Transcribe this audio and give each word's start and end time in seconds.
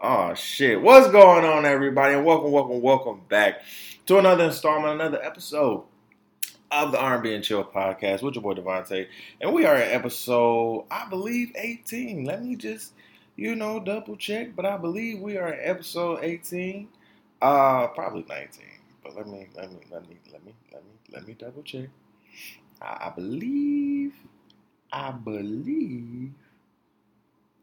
Oh 0.00 0.32
shit! 0.34 0.80
What's 0.80 1.10
going 1.10 1.44
on, 1.44 1.64
everybody? 1.64 2.14
And 2.14 2.24
welcome, 2.24 2.52
welcome, 2.52 2.80
welcome 2.80 3.22
back 3.28 3.62
to 4.06 4.18
another 4.18 4.44
installment, 4.44 4.92
another 4.92 5.20
episode 5.20 5.82
of 6.70 6.92
the 6.92 7.00
R&B 7.00 7.34
and 7.34 7.42
Chill 7.42 7.64
podcast 7.64 8.22
with 8.22 8.36
your 8.36 8.42
boy 8.42 8.54
DeVonta', 8.54 9.08
and 9.40 9.52
we 9.52 9.64
are 9.64 9.74
at 9.74 9.90
episode, 9.90 10.86
I 10.88 11.08
believe, 11.08 11.50
18. 11.56 12.24
Let 12.24 12.44
me 12.44 12.54
just, 12.54 12.92
you 13.34 13.56
know, 13.56 13.80
double 13.80 14.14
check, 14.14 14.54
but 14.54 14.64
I 14.64 14.76
believe 14.76 15.18
we 15.18 15.36
are 15.36 15.48
at 15.48 15.68
episode 15.68 16.20
18. 16.22 16.86
Uh, 17.42 17.88
probably 17.88 18.24
19, 18.28 18.64
but 19.02 19.16
let 19.16 19.26
me, 19.26 19.48
let 19.56 19.68
me, 19.72 19.80
let 19.90 20.08
me, 20.08 20.16
let 20.30 20.44
me, 20.44 20.54
let 20.72 20.84
me, 20.84 20.90
let 21.10 21.26
me 21.26 21.34
double 21.36 21.64
check. 21.64 21.88
I, 22.80 23.08
I 23.08 23.12
believe, 23.16 24.14
I 24.92 25.10
believe. 25.10 26.34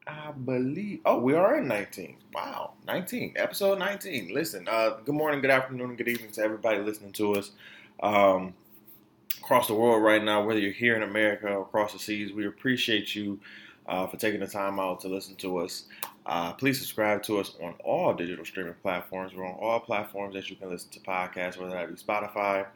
I 0.08 0.32
believe. 0.32 1.00
Oh, 1.06 1.20
we 1.20 1.34
are 1.34 1.58
in 1.58 1.68
19. 1.68 2.18
Wow, 2.34 2.74
19, 2.86 3.34
episode 3.38 3.80
19. 3.80 4.34
Listen, 4.34 4.68
uh, 4.68 4.98
good 5.04 5.16
morning, 5.16 5.42
good 5.42 5.50
afternoon, 5.50 5.96
good 5.96 6.08
evening 6.08 6.32
to 6.32 6.42
everybody 6.42 6.80
listening 6.80 7.12
to 7.14 7.34
us 7.36 7.52
um, 8.04 8.54
across 9.40 9.68
the 9.68 9.74
world 9.74 10.04
right 10.04 10.24
now, 10.24 10.44
whether 10.44 10.60
you're 10.60 10.72
here 10.72 10.96
in 10.96 11.02
America 11.02 11.48
or 11.48 11.64
across 11.64 11.94
the 11.94 11.98
seas. 11.98 12.32
We 12.34 12.46
appreciate 12.46 13.16
you 13.16 13.40
uh, 13.88 14.06
for 14.06 14.18
taking 14.18 14.42
the 14.42 14.48
time 14.48 14.80
out 14.80 15.00
to 15.02 15.08
listen 15.08 15.36
to 15.38 15.58
us. 15.58 15.86
Uh, 16.28 16.54
please 16.54 16.78
subscribe 16.78 17.24
to 17.24 17.40
us 17.40 17.54
on 17.62 17.74
all 17.84 18.14
digital 18.14 18.46
streaming 18.46 18.76
platforms. 18.84 19.34
We're 19.34 19.48
on 19.48 19.58
all 19.60 19.80
platforms 19.80 20.36
that 20.36 20.52
you 20.52 20.56
can 20.56 20.70
listen 20.70 20.92
to 20.92 21.00
podcasts, 21.00 21.58
whether 21.58 21.74
that 21.74 21.90
be 21.90 21.96
Spotify, 21.96 22.68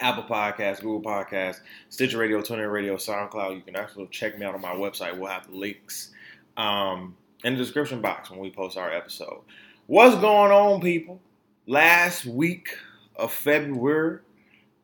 Apple 0.00 0.24
Podcasts, 0.24 0.80
Google 0.80 1.02
Podcasts, 1.02 1.60
Stitcher 1.90 2.18
Radio, 2.18 2.40
TuneIn 2.40 2.72
Radio, 2.72 2.96
SoundCloud. 2.96 3.54
You 3.54 3.62
can 3.62 3.76
also 3.76 4.06
check 4.06 4.36
me 4.36 4.44
out 4.46 4.54
on 4.54 4.60
my 4.60 4.74
website. 4.74 5.16
We'll 5.16 5.30
have 5.30 5.48
links 5.48 6.10
um, 6.60 7.16
in 7.42 7.54
the 7.54 7.58
description 7.58 8.00
box 8.02 8.30
when 8.30 8.38
we 8.38 8.50
post 8.50 8.76
our 8.76 8.92
episode. 8.92 9.40
What's 9.86 10.16
going 10.16 10.52
on, 10.52 10.80
people? 10.80 11.20
Last 11.66 12.26
week 12.26 12.76
of 13.16 13.32
February, 13.32 14.20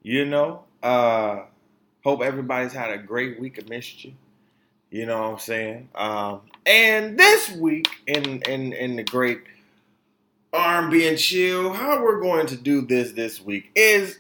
you 0.03 0.25
know, 0.25 0.65
uh, 0.83 1.43
hope 2.03 2.23
everybody's 2.23 2.73
had 2.73 2.91
a 2.91 2.99
great 2.99 3.39
week. 3.39 3.59
of 3.59 3.71
you. 3.71 4.15
You 4.91 5.05
know 5.05 5.21
what 5.23 5.33
I'm 5.33 5.39
saying? 5.39 5.89
Um, 5.95 6.41
and 6.65 7.19
this 7.19 7.51
week 7.51 7.89
in 8.07 8.41
in 8.43 8.73
in 8.73 8.97
the 8.97 9.05
great 9.05 9.43
R&B 10.53 11.07
and 11.07 11.19
chill, 11.19 11.73
how 11.73 12.03
we're 12.03 12.21
going 12.21 12.47
to 12.47 12.57
do 12.57 12.81
this 12.81 13.13
this 13.13 13.43
week 13.43 13.71
is, 13.75 14.19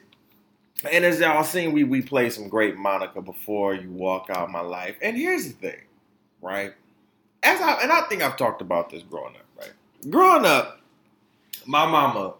and 0.90 1.04
as 1.04 1.20
y'all 1.20 1.44
seen, 1.44 1.72
we 1.72 1.84
we 1.84 2.02
play 2.02 2.28
some 2.28 2.48
great 2.48 2.76
Monica 2.76 3.22
before 3.22 3.74
you 3.74 3.90
walk 3.90 4.26
out 4.28 4.50
my 4.50 4.60
life. 4.60 4.96
And 5.00 5.16
here's 5.16 5.46
the 5.46 5.54
thing, 5.54 5.82
right? 6.42 6.74
As 7.42 7.60
I 7.60 7.82
and 7.82 7.92
I 7.92 8.02
think 8.02 8.22
I've 8.22 8.36
talked 8.36 8.60
about 8.60 8.90
this 8.90 9.02
growing 9.02 9.36
up, 9.36 9.46
right? 9.58 9.72
Growing 10.10 10.44
up, 10.44 10.80
my 11.66 11.86
mama, 11.86 12.34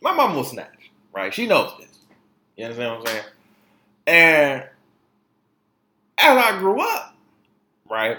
my 0.00 0.12
mama 0.12 0.34
will 0.34 0.44
snatch, 0.44 0.90
right? 1.12 1.32
She 1.32 1.46
knows 1.46 1.72
this. 1.78 1.98
You 2.56 2.64
understand 2.64 2.92
what 2.92 3.00
I'm 3.00 3.06
saying? 3.06 3.24
And 4.06 4.62
as 6.18 6.44
I 6.44 6.58
grew 6.58 6.80
up, 6.80 7.14
right, 7.88 8.18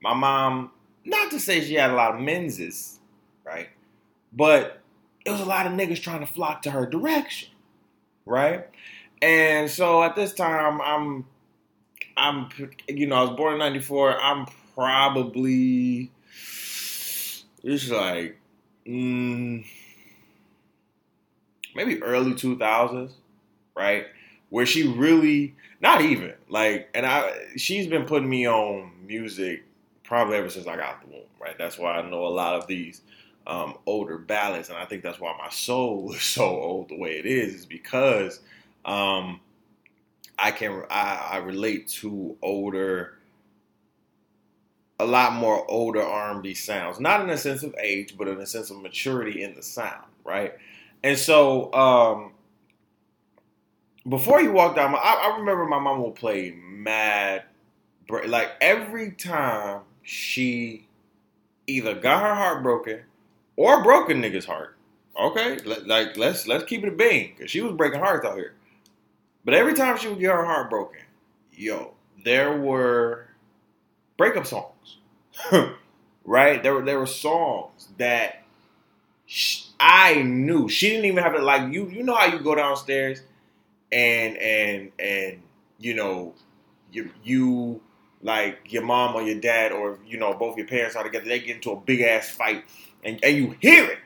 my 0.00 0.14
mom, 0.14 0.70
not 1.04 1.30
to 1.30 1.40
say 1.40 1.62
she 1.62 1.74
had 1.74 1.90
a 1.90 1.94
lot 1.94 2.14
of 2.14 2.20
menses, 2.20 2.98
right, 3.44 3.68
but 4.32 4.80
it 5.24 5.30
was 5.30 5.40
a 5.40 5.44
lot 5.44 5.66
of 5.66 5.72
niggas 5.72 6.00
trying 6.00 6.20
to 6.20 6.26
flock 6.26 6.62
to 6.62 6.70
her 6.70 6.86
direction, 6.86 7.48
right? 8.24 8.66
And 9.22 9.70
so 9.70 10.02
at 10.02 10.14
this 10.14 10.34
time, 10.34 10.80
I'm, 10.82 11.24
I'm, 12.16 12.48
you 12.88 13.06
know, 13.06 13.16
I 13.16 13.22
was 13.22 13.36
born 13.36 13.54
in 13.54 13.58
'94. 13.58 14.20
I'm 14.20 14.46
probably, 14.76 16.10
it's 17.62 17.90
like, 17.90 18.36
mm, 18.86 19.64
maybe 21.74 22.02
early 22.02 22.34
2000s, 22.34 23.12
right? 23.76 24.06
Where 24.50 24.66
she 24.66 24.86
really, 24.86 25.54
not 25.80 26.00
even 26.00 26.34
like, 26.48 26.88
and 26.94 27.04
I, 27.06 27.32
she's 27.56 27.86
been 27.86 28.04
putting 28.04 28.28
me 28.28 28.46
on 28.48 28.92
music 29.06 29.64
probably 30.04 30.36
ever 30.36 30.48
since 30.48 30.66
I 30.66 30.76
got 30.76 31.02
the 31.02 31.08
womb, 31.08 31.24
right? 31.40 31.56
That's 31.58 31.78
why 31.78 31.98
I 31.98 32.08
know 32.08 32.26
a 32.26 32.28
lot 32.28 32.54
of 32.54 32.66
these 32.66 33.02
um, 33.46 33.76
older 33.86 34.18
ballads, 34.18 34.68
and 34.68 34.78
I 34.78 34.84
think 34.84 35.02
that's 35.02 35.20
why 35.20 35.34
my 35.38 35.50
soul 35.50 36.12
is 36.14 36.22
so 36.22 36.44
old 36.44 36.88
the 36.88 36.96
way 36.98 37.18
it 37.18 37.26
is, 37.26 37.54
is 37.54 37.66
because 37.66 38.40
um, 38.84 39.40
I 40.38 40.50
can 40.50 40.84
I, 40.90 41.30
I 41.32 41.36
relate 41.38 41.88
to 42.00 42.36
older, 42.42 43.15
a 44.98 45.04
lot 45.04 45.34
more 45.34 45.68
older 45.70 46.02
R&B 46.02 46.54
sounds, 46.54 47.00
not 47.00 47.20
in 47.20 47.30
a 47.30 47.36
sense 47.36 47.62
of 47.62 47.74
age, 47.80 48.16
but 48.16 48.28
in 48.28 48.40
a 48.40 48.46
sense 48.46 48.70
of 48.70 48.80
maturity 48.80 49.42
in 49.42 49.54
the 49.54 49.62
sound, 49.62 50.06
right? 50.24 50.54
And 51.02 51.18
so, 51.18 51.72
um, 51.74 52.32
before 54.08 54.40
you 54.40 54.52
walked 54.52 54.78
out, 54.78 54.94
I, 54.94 55.30
I 55.30 55.38
remember 55.38 55.66
my 55.66 55.78
mom 55.78 56.02
would 56.02 56.14
play 56.14 56.52
mad, 56.52 57.44
like 58.08 58.52
every 58.60 59.12
time 59.12 59.82
she 60.02 60.86
either 61.66 61.94
got 61.94 62.22
her 62.22 62.34
heart 62.34 62.62
broken 62.62 63.00
or 63.56 63.82
broke 63.82 64.10
a 64.10 64.14
nigga's 64.14 64.44
heart. 64.44 64.76
Okay, 65.18 65.56
like 65.86 66.16
let's 66.16 66.46
let's 66.46 66.64
keep 66.64 66.84
it 66.84 66.88
a 66.88 66.92
bean 66.92 67.32
because 67.34 67.50
she 67.50 67.62
was 67.62 67.72
breaking 67.72 68.00
hearts 68.00 68.26
out 68.26 68.36
here. 68.36 68.54
But 69.44 69.54
every 69.54 69.74
time 69.74 69.96
she 69.96 70.08
would 70.08 70.20
get 70.20 70.30
her 70.32 70.44
heart 70.44 70.68
broken, 70.68 71.00
yo, 71.52 71.94
there 72.22 72.58
were 72.58 73.28
breakup 74.18 74.46
songs, 74.46 74.74
right? 76.24 76.62
There 76.62 76.74
were 76.74 76.84
there 76.84 76.98
were 76.98 77.06
songs 77.06 77.88
that 77.98 78.42
I 79.78 80.22
knew 80.22 80.68
she 80.68 80.90
didn't 80.90 81.04
even 81.06 81.22
have 81.22 81.34
to 81.34 81.42
like 81.42 81.72
you. 81.72 81.88
You 81.88 82.02
know 82.02 82.14
how 82.14 82.26
you 82.26 82.38
go 82.40 82.54
downstairs 82.54 83.22
and 83.92 84.36
and 84.38 84.92
and 84.98 85.42
you 85.78 85.94
know 85.94 86.34
you 86.92 87.10
you 87.24 87.80
like 88.22 88.72
your 88.72 88.82
mom 88.84 89.16
or 89.16 89.22
your 89.22 89.40
dad 89.40 89.72
or 89.72 89.98
you 90.06 90.18
know 90.18 90.34
both 90.34 90.56
your 90.56 90.66
parents 90.66 90.96
are 90.96 91.04
together. 91.04 91.26
They 91.26 91.40
get 91.40 91.56
into 91.56 91.72
a 91.72 91.76
big 91.80 92.00
ass 92.02 92.30
fight 92.30 92.64
and 93.04 93.20
and 93.24 93.36
you 93.36 93.56
hear 93.60 93.84
it, 93.90 93.98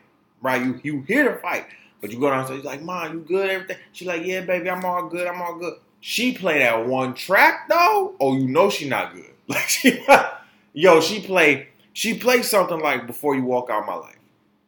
right? 0.43 0.65
You 0.65 0.81
you 0.83 1.03
hear 1.03 1.33
the 1.33 1.39
fight, 1.41 1.67
but 2.01 2.11
you 2.13 2.21
go 2.21 2.31
downstairs. 2.31 2.65
Like, 2.65 2.83
mom, 2.83 3.15
you 3.15 3.21
good? 3.21 3.51
Everything? 3.51 3.79
She's 3.93 4.09
like, 4.09 4.25
yeah, 4.25 4.43
baby, 4.43 4.71
I'm 4.71 4.85
all 4.85 5.09
good. 5.09 5.27
I'm 5.27 5.43
all 5.43 5.57
good. 5.59 5.75
She 6.01 6.33
play 6.35 6.61
that 6.61 6.87
one 6.87 7.15
track 7.15 7.69
though. 7.69 8.17
Oh, 8.21 8.37
you 8.37 8.49
know 8.49 8.71
she 8.71 8.89
not 8.89 9.15
good. 9.15 9.27
Like 9.51 9.69
she, 9.69 10.05
yo, 10.73 11.01
she 11.01 11.21
play 11.21 11.69
she 11.93 12.15
plays 12.19 12.49
something 12.49 12.81
like 12.81 13.07
before 13.07 13.35
you 13.35 13.45
walk 13.45 13.69
out 13.71 13.87
my 13.87 13.95
life, 13.95 14.19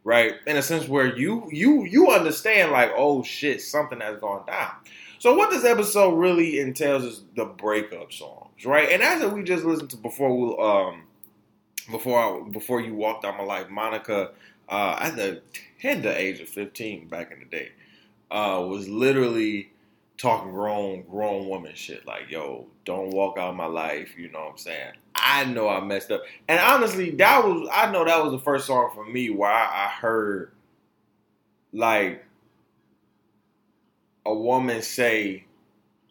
right? 0.05 0.35
In 0.47 0.57
a 0.57 0.63
sense 0.63 0.89
where 0.89 1.17
you 1.17 1.49
you 1.51 1.85
you 1.85 2.11
understand 2.11 2.73
like, 2.73 2.93
oh 2.97 3.23
shit, 3.23 3.63
something 3.63 4.01
has 4.01 4.19
gone 4.19 4.47
down. 4.47 4.73
So 5.19 5.37
what 5.37 5.51
this 5.51 5.65
episode 5.65 6.17
really 6.17 6.59
entails 6.59 7.05
is 7.05 7.23
the 7.37 7.45
breakup 7.45 8.13
songs, 8.13 8.67
right? 8.67 8.91
And 8.91 9.03
as 9.03 9.25
we 9.33 9.45
just 9.45 9.65
listened 9.65 9.91
to 9.91 9.97
before, 9.97 10.37
we, 10.37 10.57
um, 10.61 11.03
before 11.93 12.19
I, 12.19 12.49
before 12.49 12.81
you 12.81 12.95
walked 12.95 13.25
out 13.25 13.39
my 13.39 13.45
life, 13.45 13.69
Monica 13.71 14.33
uh, 14.69 14.97
at 15.01 15.15
the 15.15 15.41
tender 15.81 16.11
age 16.11 16.41
of 16.41 16.49
fifteen 16.49 17.07
back 17.07 17.31
in 17.31 17.39
the 17.39 17.45
day 17.45 17.71
uh, 18.31 18.65
was 18.67 18.89
literally 18.89 19.71
talking 20.17 20.53
grown 20.53 21.03
grown 21.03 21.49
woman 21.49 21.75
shit 21.75 22.07
like 22.07 22.31
yo 22.31 22.67
don't 22.85 23.11
walk 23.11 23.39
out 23.39 23.57
my 23.57 23.67
life 23.67 24.17
you 24.17 24.31
know 24.31 24.41
what 24.41 24.53
i'm 24.53 24.59
saying 24.59 24.93
i 25.23 25.45
know 25.45 25.69
i 25.69 25.81
messed 25.81 26.11
up 26.11 26.23
and 26.49 26.61
honestly 26.61 27.11
that 27.11 27.45
was 27.45 27.69
i 27.73 27.91
know 27.91 28.05
that 28.05 28.23
was 28.23 28.33
the 28.33 28.39
first 28.39 28.67
song 28.67 28.91
for 28.95 29.05
me 29.05 29.31
where 29.31 29.51
i, 29.51 29.87
I 29.87 29.89
heard 29.89 30.53
like 31.73 32.25
a 34.27 34.35
woman 34.35 34.83
say 34.83 35.45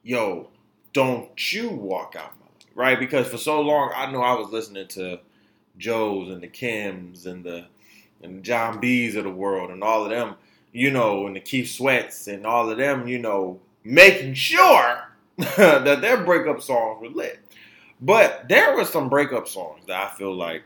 yo 0.04 0.48
don't 0.94 1.54
you 1.54 1.70
walk 1.70 2.16
out 2.18 2.34
my 2.40 2.46
life 2.46 2.68
right 2.76 3.00
because 3.00 3.28
for 3.28 3.38
so 3.38 3.62
long 3.62 3.92
i 3.96 4.12
know 4.12 4.22
i 4.22 4.34
was 4.34 4.52
listening 4.52 4.88
to 4.88 5.20
joe's 5.78 6.30
and 6.30 6.42
the 6.42 6.48
kims 6.48 7.26
and 7.26 7.44
the 7.44 7.66
and 8.24 8.44
Jon 8.44 8.80
B's 8.80 9.16
of 9.16 9.24
the 9.24 9.32
world 9.32 9.72
and 9.72 9.84
all 9.84 10.04
of 10.04 10.12
them 10.12 10.36
you 10.72 10.92
know 10.92 11.26
and 11.28 11.36
the 11.36 11.40
keith 11.40 11.72
sweats 11.72 12.28
and 12.28 12.46
all 12.46 12.70
of 12.70 12.78
them 12.78 13.08
you 13.08 13.18
know 13.18 13.60
making 13.84 14.34
sure 14.34 15.12
that 15.38 16.02
their 16.02 16.24
breakup 16.24 16.62
songs 16.62 17.02
were 17.02 17.10
lit. 17.10 17.40
But 18.02 18.50
there 18.50 18.76
were 18.76 18.86
some 18.86 19.10
breakup 19.10 19.48
songs 19.48 19.86
that 19.88 19.96
I 19.96 20.16
feel 20.16 20.34
like, 20.34 20.64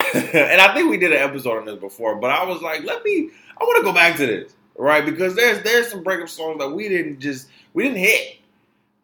and 0.14 0.60
I 0.60 0.74
think 0.74 0.90
we 0.90 0.96
did 0.96 1.12
an 1.12 1.18
episode 1.18 1.58
on 1.58 1.66
this 1.66 1.76
before, 1.76 2.16
but 2.16 2.30
I 2.30 2.44
was 2.44 2.62
like, 2.62 2.82
let 2.84 3.04
me, 3.04 3.30
I 3.60 3.64
want 3.64 3.78
to 3.78 3.84
go 3.84 3.92
back 3.92 4.16
to 4.16 4.26
this, 4.26 4.56
right? 4.76 5.04
Because 5.04 5.34
there's 5.34 5.62
there's 5.62 5.90
some 5.90 6.02
breakup 6.02 6.30
songs 6.30 6.58
that 6.58 6.70
we 6.70 6.88
didn't 6.88 7.20
just 7.20 7.48
we 7.74 7.82
didn't 7.82 7.98
hit, 7.98 8.38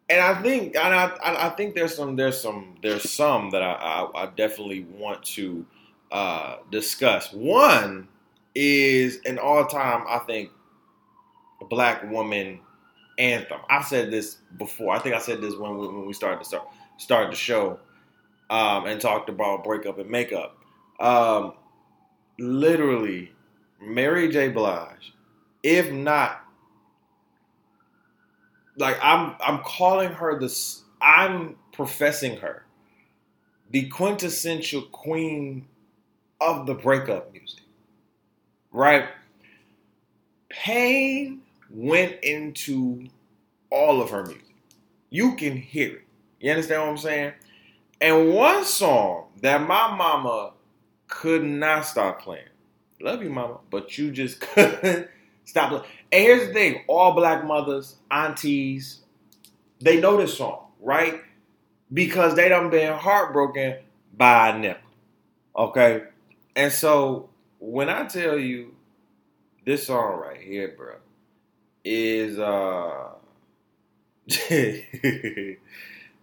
and 0.09 0.19
I 0.19 0.41
think 0.41 0.75
and 0.75 0.93
I 0.93 1.11
I 1.21 1.49
think 1.49 1.75
there's 1.75 1.95
some 1.95 2.15
there's 2.15 2.41
some 2.41 2.75
there's 2.81 3.09
some 3.09 3.51
that 3.51 3.61
I 3.61 3.73
I, 3.73 4.23
I 4.23 4.25
definitely 4.35 4.87
want 4.97 5.23
to 5.23 5.63
uh, 6.11 6.57
discuss. 6.71 7.31
One 7.31 8.07
is 8.55 9.19
an 9.25 9.37
all 9.37 9.65
time 9.67 10.05
I 10.09 10.17
think 10.25 10.49
black 11.69 12.09
woman 12.09 12.61
anthem. 13.19 13.59
I 13.69 13.83
said 13.83 14.09
this 14.09 14.37
before. 14.57 14.95
I 14.95 14.99
think 14.99 15.15
I 15.15 15.19
said 15.19 15.41
this 15.41 15.55
when 15.55 15.77
we, 15.77 15.87
when 15.87 16.05
we 16.05 16.13
started 16.13 16.39
to 16.39 16.45
start 16.45 16.67
started 16.97 17.31
the 17.31 17.37
show 17.37 17.79
um, 18.49 18.85
and 18.85 18.99
talked 18.99 19.29
about 19.29 19.63
breakup 19.63 19.99
and 19.99 20.09
makeup. 20.09 20.57
Um, 20.99 21.53
literally, 22.39 23.31
Mary 23.81 24.29
J. 24.29 24.49
Blige, 24.49 25.13
if 25.63 25.91
not, 25.91 26.43
like 28.77 28.97
I'm 29.01 29.35
I'm 29.39 29.59
calling 29.59 30.09
her 30.09 30.39
this. 30.39 30.83
I'm 31.01 31.55
professing 31.71 32.37
her 32.37 32.65
the 33.69 33.87
quintessential 33.89 34.81
queen 34.83 35.67
of 36.39 36.65
the 36.65 36.73
breakup 36.73 37.31
music, 37.33 37.63
right? 38.71 39.09
Pain 40.49 41.41
went 41.69 42.15
into 42.23 43.07
all 43.69 44.01
of 44.01 44.09
her 44.11 44.25
music. 44.25 44.43
You 45.09 45.35
can 45.35 45.57
hear 45.57 45.97
it. 45.97 46.06
You 46.39 46.51
understand 46.51 46.81
what 46.81 46.89
I'm 46.89 46.97
saying? 46.97 47.33
And 47.99 48.33
one 48.33 48.63
song 48.63 49.25
that 49.41 49.61
my 49.61 49.95
mama 49.95 50.53
could 51.07 51.43
not 51.43 51.85
stop 51.85 52.21
playing. 52.21 52.47
Love 53.01 53.23
you, 53.23 53.29
mama, 53.29 53.59
but 53.69 53.97
you 53.97 54.11
just 54.11 54.39
couldn't 54.53 55.07
stop 55.45 55.69
playing. 55.69 55.85
And 56.11 56.23
here's 56.23 56.47
the 56.47 56.53
thing: 56.53 56.83
all 56.87 57.13
black 57.13 57.45
mothers, 57.45 57.95
aunties, 58.11 59.01
they 59.79 59.99
know 59.99 60.17
this 60.17 60.37
song, 60.37 60.67
right? 60.79 61.21
Because 61.93 62.35
they 62.35 62.49
done 62.49 62.69
been 62.69 62.93
heartbroken 62.93 63.77
by 64.15 64.49
a 64.49 64.59
nipple. 64.59 64.89
Okay? 65.55 66.03
And 66.55 66.71
so 66.71 67.29
when 67.59 67.89
I 67.89 68.05
tell 68.05 68.37
you 68.37 68.75
this 69.65 69.87
song 69.87 70.19
right 70.19 70.41
here, 70.41 70.73
bro, 70.77 70.95
is 71.83 72.39
uh 72.39 73.09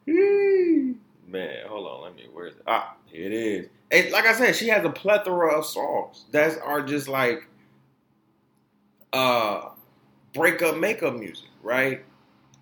man, 0.06 1.66
hold 1.68 1.86
on, 1.86 2.02
let 2.02 2.16
me 2.16 2.26
where 2.32 2.46
is 2.46 2.54
it? 2.56 2.62
Ah, 2.66 2.96
it 3.12 3.32
is. 3.32 3.68
And 3.90 4.10
like 4.10 4.26
I 4.26 4.34
said, 4.34 4.56
she 4.56 4.68
has 4.68 4.84
a 4.84 4.90
plethora 4.90 5.58
of 5.58 5.66
songs 5.66 6.24
that 6.32 6.58
are 6.60 6.82
just 6.82 7.08
like 7.08 7.46
uh 9.12 9.68
breakup 10.32 10.76
makeup 10.76 11.14
music, 11.14 11.48
right? 11.62 12.04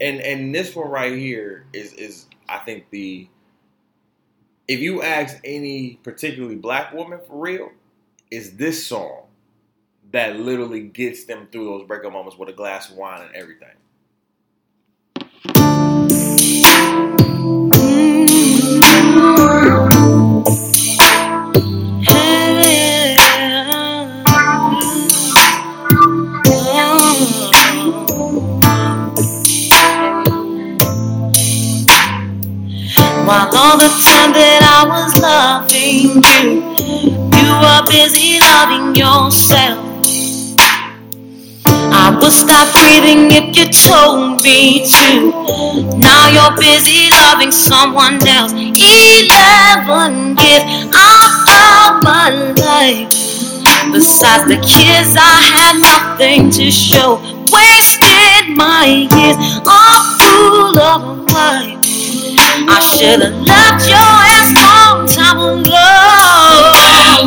And 0.01 0.21
and 0.21 0.55
this 0.55 0.75
one 0.75 0.91
right 0.91 1.17
here 1.17 1.67
is 1.73 1.93
is 1.95 2.27
I 2.49 2.59
think 2.59 2.91
the 2.91 3.29
if 4.69 4.81
you 4.81 5.03
ask 5.03 5.39
any 5.45 5.99
particularly 6.03 6.57
black 6.57 6.93
woman 6.93 7.21
for 7.27 7.41
real, 7.41 7.71
is 8.31 8.57
this 8.57 8.87
song 8.87 9.25
that 10.13 10.37
literally 10.37 10.81
gets 10.83 11.25
them 11.25 11.49
through 11.51 11.65
those 11.65 11.87
breakup 11.87 12.13
moments 12.13 12.39
with 12.39 12.49
a 12.49 12.53
glass 12.53 12.91
of 12.91 12.97
wine 12.97 13.23
and 13.23 13.35
everything. 13.35 13.75
All 33.73 33.79
the 33.79 33.89
time 34.05 34.33
that 34.37 34.61
I 34.61 34.85
was 34.85 35.17
loving 35.17 36.21
you, 36.21 36.61
you 37.41 37.49
were 37.57 37.83
busy 37.89 38.37
loving 38.37 38.93
yourself. 38.93 39.81
I 41.89 42.13
would 42.21 42.33
stop 42.33 42.69
breathing 42.77 43.33
if 43.33 43.57
you 43.57 43.73
told 43.73 44.45
me 44.45 44.85
to. 44.85 45.33
Now 45.97 46.29
you're 46.29 46.53
busy 46.61 47.09
loving 47.17 47.49
someone 47.49 48.21
else. 48.29 48.53
Eleven 48.53 50.37
years 50.37 50.65
out 50.93 51.33
of 51.49 52.05
my 52.05 52.29
life. 52.53 53.09
Besides 53.89 54.53
the 54.53 54.61
kids, 54.61 55.17
I 55.17 55.49
had 55.57 55.81
nothing 55.81 56.51
to 56.61 56.71
show. 56.71 57.17
Wasted 57.49 58.53
my 58.53 59.09
years 59.09 59.37
all 59.65 60.05
full 60.21 60.77
of 60.77 61.33
life. 61.33 61.92
I 62.55 62.81
should 62.81 63.23
have 63.23 63.41
left 63.49 63.89
your 63.89 63.97
ass 63.97 64.53
long 64.61 65.09
time 65.09 65.41
ago. 65.41 65.73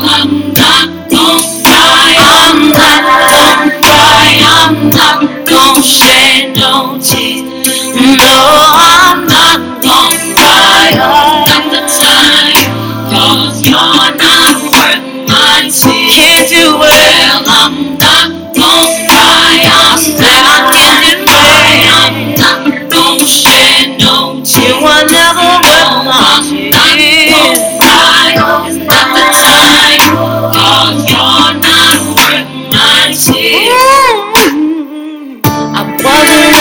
I'm 0.05 0.53
not 0.53 1.09
gonna 1.09 1.41
cry. 1.65 2.13
I'm 2.21 2.69
not 2.69 3.01
gonna 3.09 3.81
cry. 3.81 4.37
I'm 4.45 4.89
not 4.93 5.49
gonna 5.49 5.81
shed 5.81 6.55
no 6.55 7.01
tears. 7.01 7.73
No, 8.21 8.37
I'm 8.77 9.25
not 9.25 9.81
gonna 9.81 10.37
cry. 10.37 10.93
All 11.01 11.49
the 11.73 11.81
time. 11.89 12.85
you're 13.65 14.04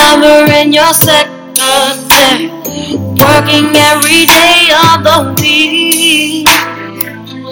lover 0.04 0.52
in 0.52 0.73
your 0.73 0.92
secretary, 0.92 2.50
working 3.16 3.73
every 3.76 4.26
day 4.26 4.68
of 4.84 5.02
the 5.02 5.18
week. 5.40 6.49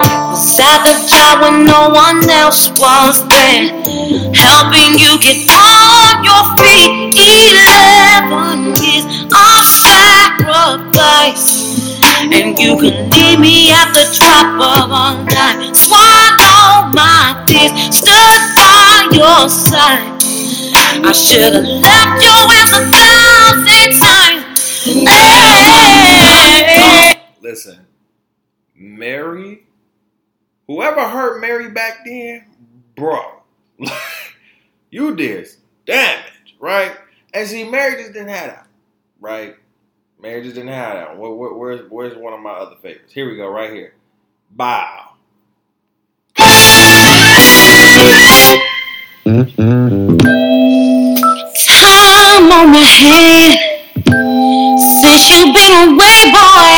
Was 0.02 0.60
at 0.60 0.84
the 0.84 0.94
job 1.08 1.40
when 1.42 1.64
no 1.64 1.88
one 1.88 2.28
else 2.28 2.68
was 2.80 3.26
there, 3.28 3.72
helping 4.34 4.98
you 4.98 5.18
get 5.20 5.48
on 5.48 6.24
your 6.24 6.44
feet. 6.60 6.90
Eleven 7.16 8.74
years 8.82 9.06
of 9.32 9.64
sacrifice. 9.64 11.46
And 12.22 12.58
you 12.58 12.76
can 12.76 13.10
leave 13.10 13.40
me 13.40 13.70
at 13.70 13.92
the 13.92 14.04
drop 14.16 14.46
of 14.60 14.90
a 14.90 15.24
dime. 15.30 15.74
Swallow 15.74 16.88
my 16.92 17.44
tears, 17.46 17.72
stood 17.94 18.42
by 18.56 19.08
your 19.12 19.48
side. 19.48 20.11
I 21.04 21.12
should 21.12 21.54
have 21.54 21.64
left 21.64 22.22
your 22.22 22.52
ass 22.52 22.72
a 22.72 22.90
thousand 22.90 24.00
times. 24.00 24.94
Hey. 26.74 27.22
Listen, 27.40 27.86
Mary, 28.74 29.66
whoever 30.66 31.08
hurt 31.08 31.40
Mary 31.40 31.70
back 31.70 32.00
then, 32.04 32.44
bro, 32.96 33.42
you 34.90 35.14
did 35.16 35.48
damage, 35.86 36.56
right? 36.60 36.96
And 37.34 37.48
see, 37.48 37.68
Mary 37.68 37.94
just 37.96 38.12
didn't 38.12 38.28
have 38.28 38.46
that, 38.50 38.66
right? 39.20 39.56
Mary 40.20 40.42
just 40.42 40.54
didn't 40.54 40.70
have 40.70 40.94
that. 40.94 41.18
Where, 41.18 41.32
where, 41.32 41.52
where's, 41.52 41.90
where's 41.90 42.16
one 42.16 42.32
of 42.32 42.40
my 42.40 42.50
other 42.52 42.76
favorites? 42.80 43.12
Here 43.12 43.28
we 43.28 43.36
go, 43.36 43.48
right 43.48 43.72
here. 43.72 43.94
Bow. 44.52 45.14
Time 46.36 46.46
mm-hmm. 49.26 49.91
Head 52.92 53.72
since 55.00 55.28
you've 55.30 55.54
been 55.54 55.72
away, 55.88 56.18
boy. 56.32 56.76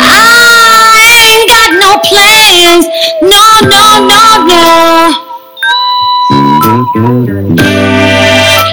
I 0.00 0.98
ain't 1.28 1.48
got 1.48 1.70
no 1.76 2.00
plans. 2.08 2.86
No, 3.22 3.44
no, 3.68 3.84
no, 4.08 4.24
no. 4.48 4.62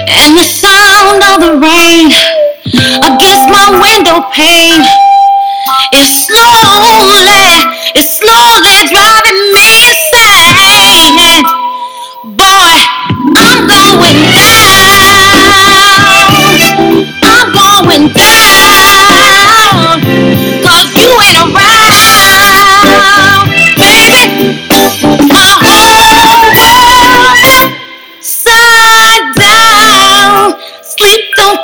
And 0.08 0.36
the 0.36 0.44
sound 0.44 1.22
of 1.30 1.36
the 1.44 1.52
rain 1.60 2.12
against 3.04 3.46
my 3.48 3.68
window 3.80 4.24
pane 4.32 4.84
is 5.94 6.26
slowly, 6.26 7.66
it's 7.94 8.18
slowly 8.18 8.88
driving 8.88 9.19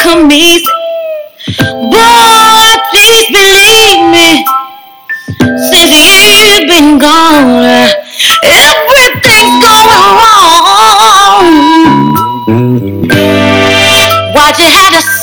Easy. 0.06 0.64
Boy, 1.58 2.76
please 2.92 3.26
believe 3.32 4.02
me. 4.14 4.46
Since 5.68 5.98
you've 6.14 6.68
been 6.68 6.98
gone, 7.00 7.90
everything's 8.44 9.64
going 9.64 10.06
wrong. 10.18 11.46
Why'd 14.32 14.58
you 14.60 14.70
have 14.70 14.92
to 14.92 15.15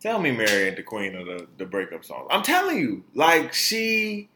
Tell 0.00 0.18
me 0.20 0.30
Mary 0.30 0.70
the 0.70 0.82
queen 0.82 1.14
of 1.16 1.26
the, 1.26 1.46
the 1.58 1.66
breakup 1.66 2.04
songs. 2.04 2.28
I'm 2.30 2.42
telling 2.42 2.78
you, 2.78 3.04
like 3.14 3.52
she 3.52 4.28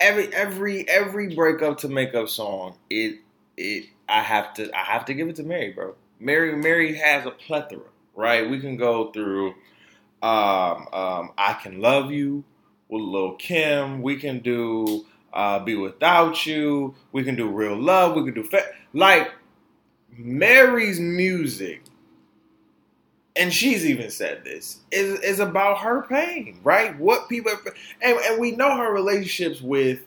every 0.00 0.34
every 0.34 0.88
every 0.88 1.34
breakup 1.34 1.78
to 1.78 1.88
makeup 1.88 2.28
song, 2.28 2.76
it 2.90 3.20
it 3.56 3.86
I 4.08 4.20
have 4.20 4.54
to 4.54 4.70
I 4.76 4.82
have 4.82 5.04
to 5.06 5.14
give 5.14 5.28
it 5.28 5.36
to 5.36 5.42
Mary, 5.42 5.72
bro. 5.72 5.94
Mary 6.20 6.54
Mary 6.56 6.94
has 6.96 7.26
a 7.26 7.30
plethora, 7.30 7.88
right? 8.14 8.48
We 8.50 8.60
can 8.60 8.76
go 8.76 9.10
through 9.12 9.54
um 10.22 10.88
um 10.92 11.32
I 11.38 11.58
Can 11.62 11.80
Love 11.80 12.10
You 12.10 12.44
with 12.94 13.02
Lil 13.04 13.32
Kim, 13.34 14.02
we 14.02 14.16
can 14.16 14.40
do 14.40 15.04
uh 15.32 15.58
Be 15.60 15.76
Without 15.76 16.46
You, 16.46 16.94
we 17.12 17.24
can 17.24 17.36
do 17.36 17.48
Real 17.48 17.76
Love, 17.76 18.16
we 18.16 18.24
can 18.24 18.34
do 18.34 18.48
like 18.92 19.30
Mary's 20.16 21.00
music 21.00 21.82
and 23.36 23.52
she's 23.52 23.84
even 23.84 24.10
said 24.10 24.44
this 24.44 24.80
is 24.90 25.20
is 25.20 25.40
about 25.40 25.78
her 25.78 26.02
pain, 26.02 26.60
right? 26.62 26.98
What 26.98 27.28
people 27.28 27.52
and 28.00 28.18
and 28.18 28.40
we 28.40 28.52
know 28.52 28.76
her 28.76 28.92
relationships 28.92 29.60
with, 29.60 30.00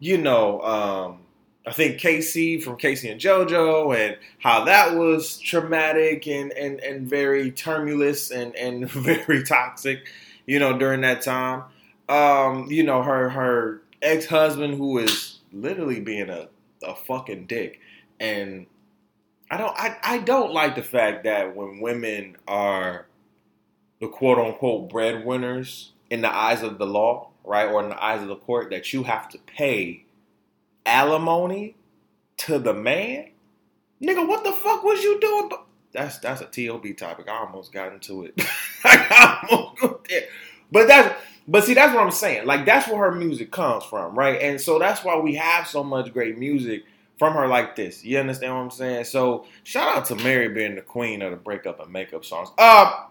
you 0.00 0.18
know, 0.18 0.60
um, 0.62 1.18
I 1.66 1.72
think 1.72 1.98
K-Ci 1.98 2.60
from 2.60 2.76
K-Ci 2.76 3.08
and 3.08 3.20
JoJo, 3.20 3.96
and 3.96 4.16
how 4.38 4.64
that 4.64 4.96
was 4.96 5.38
traumatic 5.38 6.26
and 6.26 6.52
and 6.52 6.80
and 6.80 7.08
very 7.08 7.52
tumultuous 7.52 8.30
and 8.30 8.54
and 8.56 8.90
very 8.90 9.44
toxic, 9.44 10.08
you 10.46 10.58
know, 10.58 10.76
during 10.76 11.02
that 11.02 11.22
time. 11.22 11.64
Um, 12.12 12.70
you 12.70 12.82
know, 12.82 13.02
her 13.02 13.28
her 13.30 13.82
ex 14.00 14.26
husband 14.26 14.74
who 14.74 14.98
is 14.98 15.38
literally 15.52 16.00
being 16.00 16.28
a 16.28 16.48
a 16.82 16.94
fucking 16.94 17.46
dick 17.46 17.78
and 18.18 18.66
I 19.50 19.58
don't 19.58 19.76
I, 19.76 19.96
I 20.02 20.18
don't 20.18 20.52
like 20.52 20.76
the 20.76 20.82
fact 20.82 21.24
that 21.24 21.54
when 21.54 21.80
women 21.80 22.36
are 22.48 23.06
the 24.00 24.08
quote 24.08 24.38
unquote 24.38 24.88
breadwinners 24.88 25.92
in 26.08 26.22
the 26.22 26.34
eyes 26.34 26.62
of 26.62 26.78
the 26.78 26.86
law, 26.86 27.28
right, 27.44 27.68
or 27.68 27.82
in 27.82 27.90
the 27.90 28.02
eyes 28.02 28.22
of 28.22 28.28
the 28.28 28.36
court, 28.36 28.70
that 28.70 28.92
you 28.94 29.02
have 29.02 29.28
to 29.28 29.38
pay 29.38 30.04
alimony 30.86 31.76
to 32.38 32.58
the 32.58 32.72
man. 32.72 33.30
Nigga, 34.02 34.26
what 34.26 34.42
the 34.42 34.52
fuck 34.52 34.82
was 34.82 35.02
you 35.02 35.20
doing? 35.20 35.50
That's 35.92 36.18
that's 36.18 36.40
a 36.40 36.46
TOB 36.46 36.96
topic. 36.96 37.28
I 37.28 37.38
almost 37.38 37.72
got 37.72 37.92
into 37.92 38.24
it. 38.24 38.34
I 38.84 39.46
almost 39.50 39.80
got 39.80 40.08
there. 40.08 40.22
But 40.70 40.88
that's 40.88 41.14
but 41.48 41.64
see 41.64 41.74
that's 41.74 41.94
what 41.94 42.02
I'm 42.02 42.10
saying. 42.10 42.46
Like 42.46 42.64
that's 42.64 42.88
where 42.88 42.98
her 42.98 43.12
music 43.12 43.50
comes 43.50 43.84
from, 43.84 44.16
right? 44.16 44.40
And 44.40 44.60
so 44.60 44.78
that's 44.78 45.04
why 45.04 45.18
we 45.18 45.34
have 45.34 45.66
so 45.66 45.82
much 45.82 46.12
great 46.12 46.38
music 46.38 46.84
from 47.18 47.34
her 47.34 47.46
like 47.46 47.76
this. 47.76 48.04
You 48.04 48.18
understand 48.18 48.54
what 48.54 48.60
I'm 48.60 48.70
saying? 48.70 49.04
So 49.04 49.46
shout 49.64 49.96
out 49.96 50.04
to 50.06 50.16
Mary 50.16 50.48
being 50.48 50.74
the 50.74 50.80
queen 50.80 51.22
of 51.22 51.30
the 51.30 51.36
breakup 51.36 51.80
and 51.80 51.92
makeup 51.92 52.24
songs. 52.24 52.50
Uh 52.58 53.06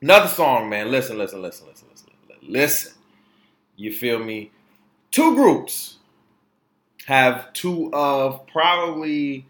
another 0.00 0.28
song, 0.28 0.68
man. 0.68 0.90
Listen, 0.90 1.18
listen, 1.18 1.42
listen, 1.42 1.66
listen, 1.68 1.88
listen, 1.90 2.08
listen. 2.42 2.92
You 3.76 3.92
feel 3.92 4.18
me? 4.18 4.50
Two 5.10 5.34
groups 5.34 5.98
have 7.06 7.52
two 7.52 7.92
of 7.92 8.46
probably 8.46 9.46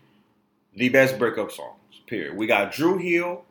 the 0.74 0.88
best 0.88 1.18
breakup 1.18 1.52
songs. 1.52 1.78
Period. 2.06 2.36
We 2.36 2.46
got 2.46 2.72
Dru 2.72 2.98
Hill 2.98 3.44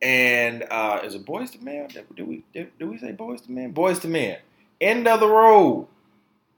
and 0.00 0.64
uh 0.70 1.00
is 1.04 1.14
it 1.14 1.24
Boys 1.24 1.50
to 1.52 1.64
Man? 1.64 1.88
Do 2.14 2.24
we 2.24 2.44
did 2.52 2.70
we 2.80 2.98
say 2.98 3.12
Boys 3.12 3.40
to 3.42 3.52
Man? 3.52 3.72
Boyz 3.72 4.04
II 4.04 4.10
Men. 4.10 4.38
End 4.80 5.08
of 5.08 5.20
the 5.20 5.28
road, 5.28 5.88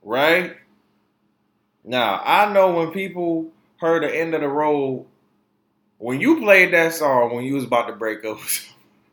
right? 0.03 0.55
Now, 1.83 2.21
I 2.23 2.51
know 2.53 2.71
when 2.75 2.91
people 2.91 3.51
heard 3.77 4.03
the 4.03 4.15
end 4.15 4.35
of 4.35 4.41
the 4.41 4.47
road, 4.47 5.07
when 5.97 6.21
you 6.21 6.39
played 6.39 6.73
that 6.73 6.93
song 6.93 7.35
when 7.35 7.43
you 7.43 7.55
was 7.55 7.63
about 7.63 7.87
to 7.87 7.93
break 7.93 8.23
up, 8.23 8.39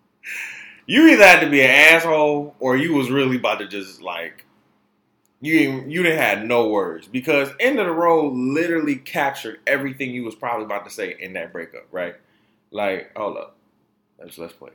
you 0.87 1.09
either 1.09 1.25
had 1.25 1.41
to 1.41 1.51
be 1.51 1.63
an 1.63 1.71
asshole 1.71 2.55
or 2.61 2.77
you 2.77 2.95
was 2.95 3.11
really 3.11 3.37
about 3.37 3.61
to 3.61 3.69
just 3.69 4.03
like 4.03 4.45
you 5.41 5.59
didn't, 5.59 5.91
you 5.91 6.03
didn't 6.03 6.19
have 6.19 6.45
no 6.45 6.69
words 6.69 7.07
because 7.07 7.51
end 7.61 7.79
of 7.79 7.87
the 7.87 7.93
road 7.93 8.33
literally 8.35 8.97
captured 8.97 9.61
everything 9.67 10.11
you 10.11 10.25
was 10.25 10.35
probably 10.35 10.65
about 10.65 10.85
to 10.85 10.91
say 10.91 11.17
in 11.21 11.35
that 11.35 11.53
breakup, 11.53 11.87
right? 11.93 12.17
Like, 12.71 13.13
hold 13.17 13.37
up, 13.37 13.57
let's 14.19 14.39
let's 14.39 14.53
play. 14.55 14.71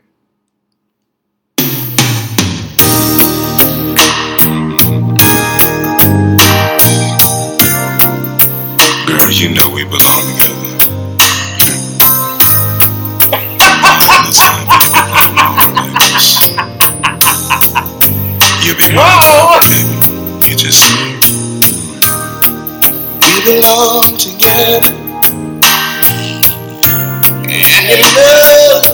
Girl, 9.08 9.32
you 9.32 9.54
know 9.54 9.70
we 9.70 9.84
belong 9.84 10.24
together. 10.38 10.70
You 18.64 18.74
be 18.76 18.86
Whoa! 18.96 19.60
baby. 19.70 20.50
You 20.50 20.56
just 20.56 20.90
We 23.22 23.46
belong 23.46 24.18
together. 24.18 24.94
And 27.46 27.68
you 27.68 27.94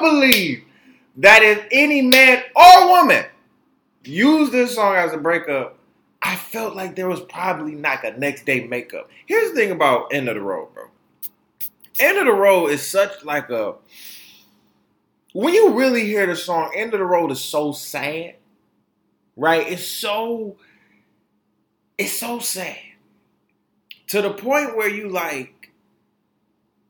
Believe 0.00 0.64
that 1.16 1.42
if 1.42 1.66
any 1.70 2.02
man 2.02 2.42
or 2.54 2.88
woman 2.88 3.24
used 4.04 4.52
this 4.52 4.74
song 4.74 4.96
as 4.96 5.12
a 5.12 5.18
breakup, 5.18 5.78
I 6.22 6.36
felt 6.36 6.76
like 6.76 6.96
there 6.96 7.08
was 7.08 7.20
probably 7.20 7.74
not 7.74 8.04
a 8.04 8.18
next 8.18 8.44
day 8.44 8.66
makeup. 8.66 9.08
Here's 9.26 9.50
the 9.50 9.56
thing 9.56 9.70
about 9.70 10.12
End 10.12 10.28
of 10.28 10.34
the 10.34 10.40
Road, 10.40 10.74
bro. 10.74 10.84
End 11.98 12.18
of 12.18 12.26
the 12.26 12.32
Road 12.32 12.68
is 12.68 12.86
such 12.86 13.24
like 13.24 13.50
a 13.50 13.74
when 15.32 15.54
you 15.54 15.78
really 15.78 16.04
hear 16.06 16.26
the 16.26 16.34
song, 16.34 16.72
End 16.74 16.92
of 16.92 16.98
the 16.98 17.06
Road 17.06 17.30
is 17.30 17.40
so 17.40 17.72
sad. 17.72 18.36
Right? 19.36 19.70
It's 19.70 19.86
so 19.86 20.56
it's 21.96 22.18
so 22.18 22.38
sad. 22.38 22.78
To 24.08 24.22
the 24.22 24.30
point 24.30 24.76
where 24.76 24.88
you 24.88 25.08
like, 25.08 25.59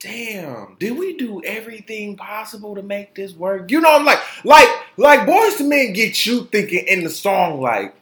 damn, 0.01 0.77
did 0.81 0.99
we 0.99 1.17
do 1.17 1.43
everything 1.45 2.17
possible 2.17 2.75
to 2.75 2.83
make 2.83 3.15
this 3.15 3.35
work? 3.35 3.71
You 3.71 3.81
know, 3.81 3.95
I'm 3.95 4.05
like, 4.05 4.21
like, 4.45 4.69
like 4.97 5.21
Boyz 5.21 5.61
II 5.61 5.69
Men 5.69 5.93
get 5.93 6.27
you 6.27 6.47
thinking 6.47 6.85
in 6.87 7.05
the 7.05 7.11
song, 7.11 7.61
like, 7.61 7.95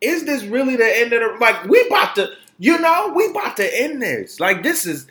is 0.00 0.24
this 0.24 0.42
really 0.44 0.76
the 0.76 0.98
end 0.98 1.12
of 1.12 1.20
the 1.20 1.38
like 1.40 1.64
we 1.64 1.80
about 1.86 2.14
to, 2.16 2.30
you 2.58 2.78
know, 2.78 3.12
we 3.14 3.28
about 3.28 3.56
to 3.58 3.82
end 3.82 4.02
this. 4.02 4.40
Like 4.40 4.62
this 4.62 4.86
is 4.86 5.06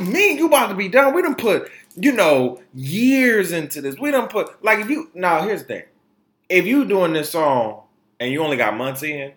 me 0.00 0.30
and 0.30 0.38
you 0.38 0.46
about 0.46 0.68
to 0.68 0.74
be 0.74 0.88
done. 0.88 1.14
We 1.14 1.22
done 1.22 1.36
put, 1.36 1.70
you 1.94 2.12
know, 2.12 2.60
years 2.74 3.52
into 3.52 3.80
this. 3.80 3.96
We 3.98 4.10
done 4.10 4.28
put 4.28 4.62
like 4.64 4.80
if 4.80 4.90
you 4.90 5.10
now 5.14 5.42
here's 5.42 5.62
the 5.62 5.68
thing. 5.68 5.82
If 6.48 6.66
you 6.66 6.84
doing 6.84 7.12
this 7.12 7.30
song 7.30 7.82
and 8.18 8.32
you 8.32 8.42
only 8.42 8.56
got 8.56 8.76
months 8.76 9.04
in, 9.04 9.32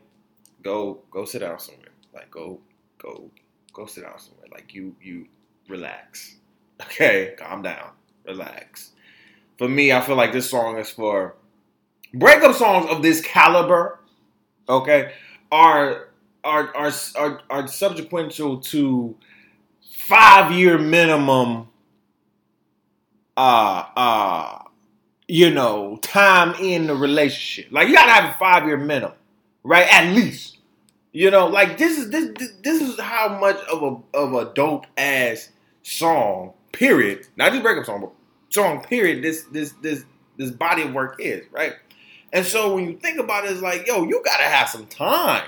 go 0.63 0.99
go 1.11 1.25
sit 1.25 1.39
down 1.39 1.59
somewhere. 1.59 1.89
Like 2.13 2.31
go 2.31 2.59
go 2.97 3.29
go 3.71 3.85
sit 3.85 4.03
down 4.03 4.17
somewhere. 4.17 4.47
Like 4.51 4.73
you 4.73 4.95
you 4.99 5.27
relax. 5.67 6.35
Okay, 6.81 7.35
calm 7.37 7.61
down. 7.61 7.89
Relax. 8.25 8.91
For 9.57 9.67
me, 9.67 9.91
I 9.91 10.01
feel 10.01 10.15
like 10.15 10.31
this 10.31 10.49
song 10.49 10.77
is 10.77 10.89
for 10.89 11.35
breakup 12.13 12.55
songs 12.55 12.89
of 12.89 13.01
this 13.01 13.21
caliber. 13.21 13.99
Okay, 14.69 15.13
are 15.51 16.09
are 16.43 16.75
are 16.75 16.91
are, 17.15 17.41
are 17.49 17.67
subsequent 17.67 18.33
to 18.33 19.15
five 19.89 20.51
year 20.51 20.77
minimum. 20.77 21.69
Uh 23.35 23.85
uh 23.95 24.63
you 25.27 25.49
know, 25.49 25.97
time 26.01 26.55
in 26.61 26.87
the 26.87 26.95
relationship. 26.95 27.71
Like 27.71 27.87
you 27.87 27.95
gotta 27.95 28.11
have 28.11 28.35
a 28.35 28.37
five 28.37 28.65
year 28.65 28.77
minimum, 28.77 29.15
right? 29.63 29.87
At 29.91 30.13
least. 30.13 30.57
You 31.11 31.31
know, 31.31 31.47
like 31.47 31.77
this 31.77 31.97
is 31.97 32.11
this, 32.11 32.51
this 32.63 32.81
is 32.81 32.99
how 32.99 33.39
much 33.39 33.57
of 33.71 33.81
a 33.81 34.17
of 34.17 34.33
a 34.33 34.53
dope 34.53 34.85
ass 34.97 35.49
song, 35.87 36.53
period. 36.71 37.27
Not 37.37 37.51
just 37.51 37.63
breakup 37.63 37.85
song, 37.85 38.01
but 38.01 38.11
song, 38.49 38.83
period, 38.83 39.23
this 39.23 39.43
this 39.43 39.71
this 39.81 40.03
this 40.37 40.51
body 40.51 40.83
of 40.83 40.93
work 40.93 41.15
is, 41.19 41.45
right? 41.51 41.73
And 42.33 42.45
so 42.45 42.75
when 42.75 42.85
you 42.85 42.97
think 42.97 43.19
about 43.19 43.45
it, 43.45 43.51
it's 43.51 43.61
like, 43.61 43.87
yo, 43.87 44.03
you 44.03 44.21
gotta 44.23 44.43
have 44.43 44.69
some 44.69 44.85
time 44.87 45.47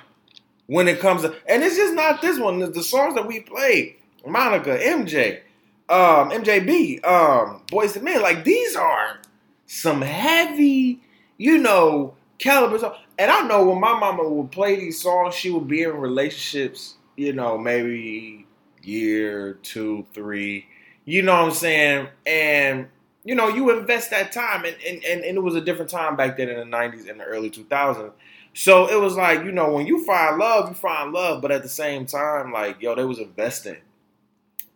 when 0.68 0.88
it 0.88 1.00
comes 1.00 1.24
to 1.24 1.36
and 1.48 1.62
it's 1.64 1.76
just 1.76 1.94
not 1.94 2.22
this 2.22 2.40
one, 2.40 2.60
the 2.60 2.84
songs 2.84 3.16
that 3.16 3.28
we 3.28 3.42
played, 3.42 3.96
Monica, 4.26 4.78
MJ, 4.78 5.42
um, 5.90 6.32
MJB, 6.32 7.06
um, 7.06 7.62
Boys 7.70 7.96
and 7.96 8.06
Men, 8.06 8.22
like 8.22 8.44
these 8.44 8.76
are 8.76 9.20
some 9.66 10.02
heavy, 10.02 11.02
you 11.38 11.58
know, 11.58 12.16
caliber 12.38 12.80
songs. 12.80 12.96
And 13.18 13.30
I 13.30 13.46
know 13.46 13.66
when 13.66 13.82
my 13.82 14.00
mama 14.00 14.28
would 14.28 14.52
play 14.52 14.78
these 14.78 15.02
songs, 15.02 15.36
she 15.36 15.50
would 15.50 15.68
be 15.68 15.84
in 15.84 15.98
relationships, 15.98 16.96
you 17.18 17.34
know, 17.34 17.58
maybe 17.58 18.48
year, 18.90 19.54
two, 19.62 20.06
three. 20.14 20.66
You 21.06 21.22
know 21.22 21.34
what 21.34 21.46
I'm 21.46 21.52
saying? 21.52 22.08
And 22.26 22.88
you 23.24 23.36
know, 23.36 23.50
you 23.50 23.78
invest 23.78 24.12
that 24.12 24.32
time 24.32 24.66
and, 24.66 24.76
and, 24.88 25.04
and, 25.04 25.24
and 25.24 25.38
it 25.38 25.42
was 25.42 25.54
a 25.56 25.62
different 25.62 25.92
time 25.92 26.16
back 26.16 26.38
then 26.38 26.50
in 26.50 26.58
the 26.58 26.66
nineties 26.66 27.06
and 27.06 27.20
the 27.20 27.26
early 27.26 27.50
two 27.50 27.64
thousands. 27.66 28.14
So 28.54 28.88
it 28.88 29.00
was 29.00 29.16
like, 29.16 29.44
you 29.44 29.52
know, 29.52 29.74
when 29.74 29.86
you 29.86 30.04
find 30.04 30.38
love, 30.38 30.70
you 30.70 30.76
find 30.76 31.14
love, 31.14 31.42
but 31.42 31.52
at 31.52 31.62
the 31.62 31.70
same 31.70 32.06
time, 32.06 32.52
like, 32.52 32.82
yo, 32.82 32.96
they 32.96 33.06
was 33.06 33.20
investing 33.20 33.78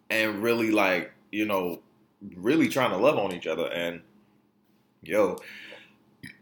and 0.10 0.44
really 0.44 0.72
like, 0.72 1.12
you 1.32 1.46
know, 1.46 1.82
really 2.36 2.70
trying 2.70 2.92
to 2.92 2.98
love 2.98 3.18
on 3.18 3.34
each 3.34 3.48
other. 3.48 3.68
And 3.72 4.02
yo, 5.02 5.38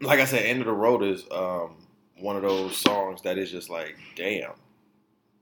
like 0.02 0.20
I 0.20 0.26
said, 0.26 0.46
End 0.46 0.60
of 0.60 0.66
the 0.66 0.74
Road 0.74 1.04
is 1.04 1.24
um 1.32 1.76
one 2.20 2.36
of 2.36 2.42
those 2.42 2.78
songs 2.78 3.22
that 3.22 3.38
is 3.38 3.52
just 3.52 3.70
like, 3.70 3.96
damn, 4.16 4.52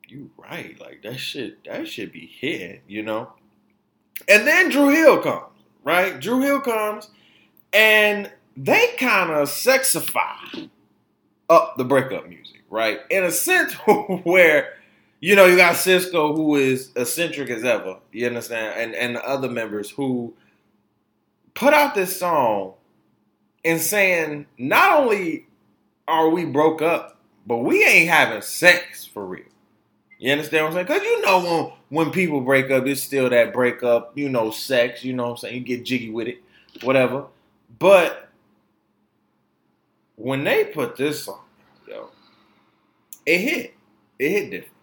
you 0.09 0.29
right. 0.37 0.79
Like 0.79 1.01
that 1.03 1.17
shit, 1.17 1.63
that 1.65 1.87
should 1.87 2.11
be 2.11 2.25
hitting, 2.39 2.81
you 2.87 3.03
know? 3.03 3.33
And 4.27 4.47
then 4.47 4.69
Dru 4.69 4.89
Hill 4.89 5.21
comes, 5.21 5.53
right? 5.83 6.19
Dru 6.19 6.41
Hill 6.41 6.61
comes 6.61 7.09
and 7.73 8.31
they 8.57 8.93
kind 8.97 9.31
of 9.31 9.47
sexify 9.47 10.69
up 11.49 11.77
the 11.77 11.83
breakup 11.85 12.27
music, 12.27 12.61
right? 12.69 12.99
In 13.09 13.23
a 13.23 13.31
sense 13.31 13.73
where 14.23 14.73
you 15.21 15.35
know 15.35 15.45
you 15.45 15.57
got 15.57 15.75
Sisqó 15.75 16.35
who 16.35 16.55
is 16.55 16.91
eccentric 16.95 17.49
as 17.49 17.63
ever, 17.63 17.97
you 18.11 18.27
understand, 18.27 18.79
and 18.79 18.95
and 18.95 19.15
the 19.15 19.27
other 19.27 19.49
members 19.49 19.89
who 19.89 20.33
put 21.53 21.73
out 21.73 21.95
this 21.95 22.17
song 22.17 22.73
and 23.65 23.81
saying 23.81 24.45
not 24.57 24.99
only 24.99 25.47
are 26.07 26.29
we 26.29 26.45
broke 26.45 26.81
up, 26.81 27.17
but 27.45 27.57
we 27.57 27.83
ain't 27.83 28.09
having 28.09 28.41
sex 28.41 29.05
for 29.05 29.25
real. 29.25 29.43
You 30.19 30.31
understand 30.33 30.65
what 30.65 30.71
I'm 30.71 30.73
saying? 30.73 30.87
Because 30.87 31.03
you 31.03 31.21
know 31.21 31.73
when 31.89 32.05
when 32.05 32.11
people 32.11 32.41
break 32.41 32.69
up, 32.71 32.85
it's 32.85 33.01
still 33.01 33.29
that 33.29 33.53
breakup, 33.53 34.17
you 34.17 34.27
know, 34.27 34.51
sex, 34.51 35.05
you 35.05 35.13
know 35.13 35.23
what 35.23 35.31
I'm 35.31 35.37
saying? 35.37 35.55
You 35.55 35.61
get 35.61 35.85
jiggy 35.85 36.09
with 36.09 36.27
it, 36.27 36.43
whatever. 36.83 37.27
But 37.79 38.27
when 40.17 40.43
they 40.43 40.65
put 40.65 40.97
this 40.97 41.23
song, 41.23 41.39
yo, 41.87 42.09
it 43.25 43.37
hit. 43.37 43.73
It 44.19 44.29
hit 44.29 44.51
different. 44.51 44.73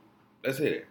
Let's 0.42 0.56
hit 0.56 0.72
it. 0.72 0.86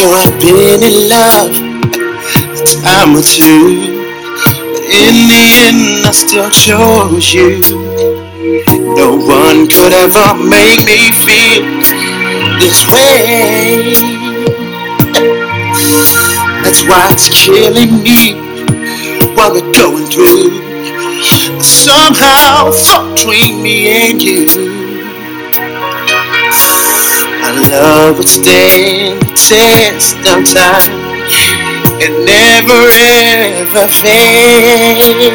So 0.00 0.08
I've 0.08 0.40
been 0.40 0.82
in 0.82 1.10
love 1.10 1.50
a 1.52 2.64
time 2.64 3.14
or 3.14 3.20
two. 3.20 4.00
But 4.72 4.84
in 4.88 5.28
the 5.28 5.44
end, 5.60 6.06
I 6.06 6.12
still 6.12 6.48
chose 6.48 7.34
you. 7.34 7.60
No 8.96 9.18
one 9.18 9.68
could 9.68 9.92
ever 9.92 10.32
make 10.40 10.80
me 10.88 11.12
feel 11.20 11.68
this 12.56 12.88
way. 12.88 13.92
That's 16.64 16.82
why 16.88 17.08
it's 17.10 17.28
killing 17.28 18.02
me 18.02 18.40
what 19.36 19.52
we're 19.52 19.70
going 19.70 20.06
through. 20.06 20.48
Somehow, 21.60 22.72
fought 22.72 23.18
between 23.18 23.62
me 23.62 24.08
and 24.08 24.22
you. 24.22 24.89
Love 27.70 28.18
would 28.18 28.28
stand 28.28 29.22
the 29.22 29.26
test 29.36 30.18
of 30.26 30.42
time 30.42 30.90
and 32.02 32.26
never 32.26 32.82
ever 32.98 33.86
fade. 33.86 35.30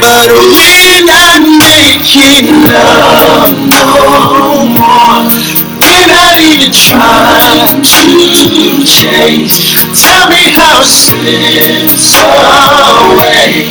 But 0.00 0.32
when 0.32 1.04
I'm 1.12 1.60
making 1.60 2.48
love 2.64 3.52
no 3.68 4.64
more, 4.80 5.28
we're 5.76 6.08
not 6.08 6.40
even 6.40 6.72
trying 6.72 7.84
to 7.84 8.80
change. 8.88 9.76
Tell 9.92 10.24
me 10.30 10.48
how 10.56 10.84
slips 10.84 12.16
away. 12.16 13.68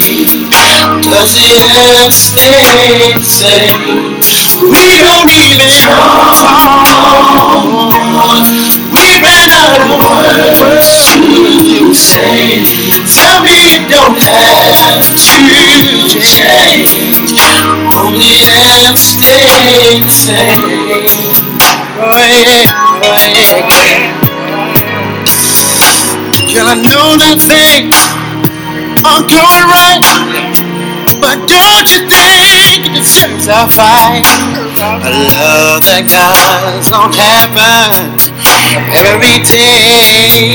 Does 1.01 1.33
it 1.35 2.13
stay 2.13 3.13
the 3.15 3.25
same? 3.25 4.16
We 4.67 4.99
don't 4.99 5.31
even 5.31 5.71
talk. 5.79 6.35
We 8.91 9.07
ran 9.23 9.49
out 9.55 9.79
of 9.79 9.95
words 9.95 10.91
to 11.71 11.93
say. 11.95 12.67
Tell 13.07 13.39
me 13.43 13.79
it 13.79 13.87
don't 13.87 14.19
have 14.19 14.99
to 15.07 15.15
change. 15.15 16.19
Only 17.95 18.43
have 18.43 18.97
stay 18.99 20.03
the 20.03 20.11
same. 20.11 20.75
Oh 21.99 22.19
yeah, 22.27 22.67
oh 23.03 23.15
yeah. 23.23 24.27
Girl, 26.51 26.67
I 26.67 26.75
know 26.75 27.15
that 27.23 27.39
things 27.39 27.95
are 29.05 29.23
going 29.23 29.65
right. 29.71 30.03
But 31.19 31.47
don't 31.49 31.87
you 31.91 32.07
think 32.07 32.85
it 32.85 32.93
deserves 32.93 33.47
a 33.47 33.67
fight? 33.67 34.46
A 34.77 35.09
love 35.09 35.81
that 35.89 36.05
does 36.05 36.93
not 36.93 37.09
happen 37.09 38.13
every 38.93 39.41
day. 39.41 40.53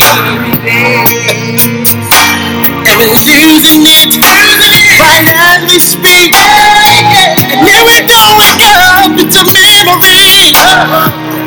We're 2.87 3.19
losing 3.27 3.83
it 3.83 4.15
right 4.23 5.27
as 5.43 5.67
we 5.67 5.83
speak. 5.83 6.39
And 6.39 7.67
here 7.67 7.83
we 7.83 8.07
go, 8.07 8.23
up, 8.63 9.11
it's 9.19 9.35
a 9.35 9.43
memory. 9.43 10.55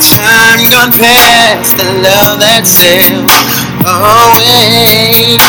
Time 0.03 0.67
gone 0.67 0.91
past 0.99 1.79
the 1.79 1.88
love 2.03 2.43
that 2.43 2.67
sailed 2.67 3.31
away. 3.88 5.39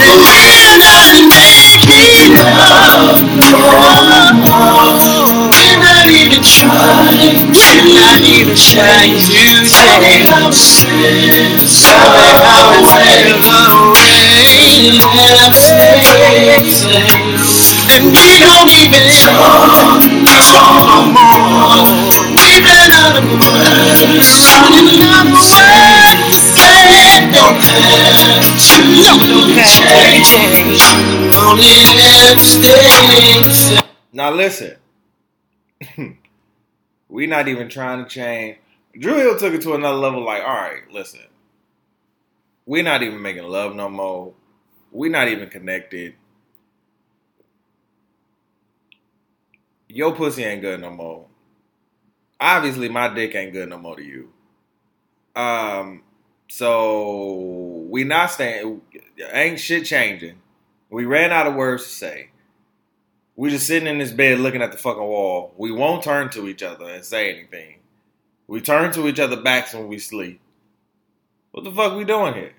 And 0.00 0.16
we're 0.24 0.80
not 0.80 1.20
making 1.28 2.32
love 2.56 3.20
no 6.42 6.52
more. 6.68 7.08
We're 7.52 7.96
not 7.96 8.20
even 8.20 8.56
trying. 8.56 9.16
We're 9.16 9.64
not 9.64 10.02
even 10.04 10.34
trying 10.34 10.52
to 10.52 10.60
change. 10.60 11.64
Somehow 11.68 12.76
it's 12.76 12.96
away. 13.86 14.26
And 17.96 18.04
we 18.12 18.28
don't 18.44 18.68
even 18.76 19.08
talk 19.24 20.02
no 20.04 20.42
more. 21.16 21.88
We've 22.36 22.60
been 22.60 22.90
out 22.92 23.16
of 23.16 23.24
words, 23.40 24.28
running 24.52 25.00
out 25.00 25.26
of 25.26 25.40
words. 25.40 26.36
Say 26.52 27.30
don't 27.32 27.56
have 27.56 28.42
to 28.42 28.52
change. 28.60 29.12
Only 31.36 31.76
stay. 32.44 33.86
Now 34.12 34.30
listen, 34.32 34.76
we 37.08 37.26
not 37.26 37.48
even 37.48 37.68
trying 37.68 38.04
to 38.04 38.10
change. 38.10 38.58
Dru 38.98 39.14
Hill 39.14 39.38
took 39.38 39.54
it 39.54 39.62
to 39.62 39.74
another 39.74 39.98
level. 39.98 40.24
Like, 40.24 40.42
all 40.42 40.54
right, 40.54 40.82
listen, 40.92 41.20
we 42.64 42.82
not 42.82 43.02
even 43.02 43.20
making 43.20 43.44
love 43.44 43.74
no 43.74 43.88
more. 43.88 44.34
We 44.90 45.08
not 45.08 45.28
even 45.28 45.48
connected. 45.48 46.14
Your 49.88 50.14
pussy 50.14 50.44
ain't 50.44 50.62
good 50.62 50.80
no 50.80 50.90
more. 50.90 51.26
Obviously, 52.40 52.88
my 52.88 53.12
dick 53.12 53.34
ain't 53.34 53.52
good 53.52 53.68
no 53.68 53.78
more 53.78 53.96
to 53.96 54.02
you. 54.02 54.32
Um, 55.34 56.02
so 56.48 57.86
we 57.88 58.04
not 58.04 58.30
staying. 58.30 58.80
Ain't 59.32 59.60
shit 59.60 59.84
changing. 59.84 60.36
We 60.90 61.04
ran 61.04 61.32
out 61.32 61.46
of 61.46 61.54
words 61.54 61.84
to 61.84 61.90
say. 61.90 62.30
We 63.36 63.50
just 63.50 63.66
sitting 63.66 63.88
in 63.88 63.98
this 63.98 64.12
bed 64.12 64.40
looking 64.40 64.62
at 64.62 64.72
the 64.72 64.78
fucking 64.78 65.02
wall. 65.02 65.52
We 65.58 65.70
won't 65.70 66.02
turn 66.02 66.30
to 66.30 66.48
each 66.48 66.62
other 66.62 66.86
and 66.88 67.04
say 67.04 67.32
anything. 67.34 67.76
We 68.46 68.62
turn 68.62 68.92
to 68.92 69.08
each 69.08 69.20
other 69.20 69.36
backs 69.40 69.74
when 69.74 69.88
we 69.88 69.98
sleep. 69.98 70.40
What 71.52 71.64
the 71.64 71.72
fuck 71.72 71.96
we 71.96 72.04
doing 72.04 72.34
here? 72.34 72.54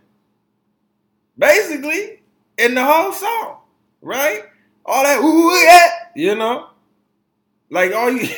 Basically, 1.37 2.21
in 2.57 2.75
the 2.75 2.83
whole 2.83 3.11
song, 3.11 3.57
right? 4.01 4.43
All 4.85 5.03
that 5.03 5.21
ooh 5.21 5.53
yeah, 5.55 5.89
you 6.15 6.35
know, 6.35 6.69
like 7.69 7.93
all 7.93 8.11
you. 8.11 8.29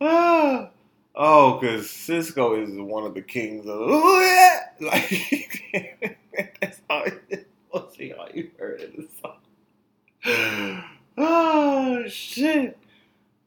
oh, 0.00 0.70
because 1.18 1.86
Sisqó 1.86 2.62
is 2.62 2.78
one 2.78 3.02
of 3.02 3.12
the 3.12 3.22
kings 3.22 3.66
of 3.66 3.80
ooh 3.80 4.20
yeah, 4.20 4.60
like 4.80 6.16
that's 6.60 6.80
all. 6.88 7.04
Mostly 7.74 8.12
all 8.12 8.28
you 8.32 8.52
heard 8.56 8.80
in 8.82 8.92
the 8.96 9.08
song. 9.20 10.84
Oh 11.16 12.04
shit. 12.06 12.78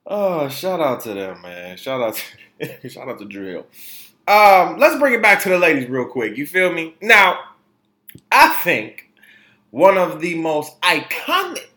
Oh, 0.06 0.50
shout 0.50 0.82
out 0.82 1.00
to 1.04 1.14
them, 1.14 1.42
man. 1.42 1.78
Shout 1.78 2.02
out 2.02 2.22
to 2.60 2.90
shout 2.90 3.08
out 3.08 3.20
to 3.20 3.26
Drill. 3.26 3.66
Um, 4.28 4.78
let's 4.78 5.00
bring 5.00 5.14
it 5.14 5.22
back 5.22 5.42
to 5.44 5.50
the 5.50 5.58
ladies 5.58 5.88
real 5.88 6.06
quick. 6.06 6.36
You 6.36 6.46
feel 6.46 6.74
me? 6.74 6.96
Now, 7.02 7.40
I 8.34 8.50
think 8.66 9.12
one 9.70 9.98
of 9.98 10.20
the 10.20 10.36
most 10.36 10.80
iconic, 10.82 11.70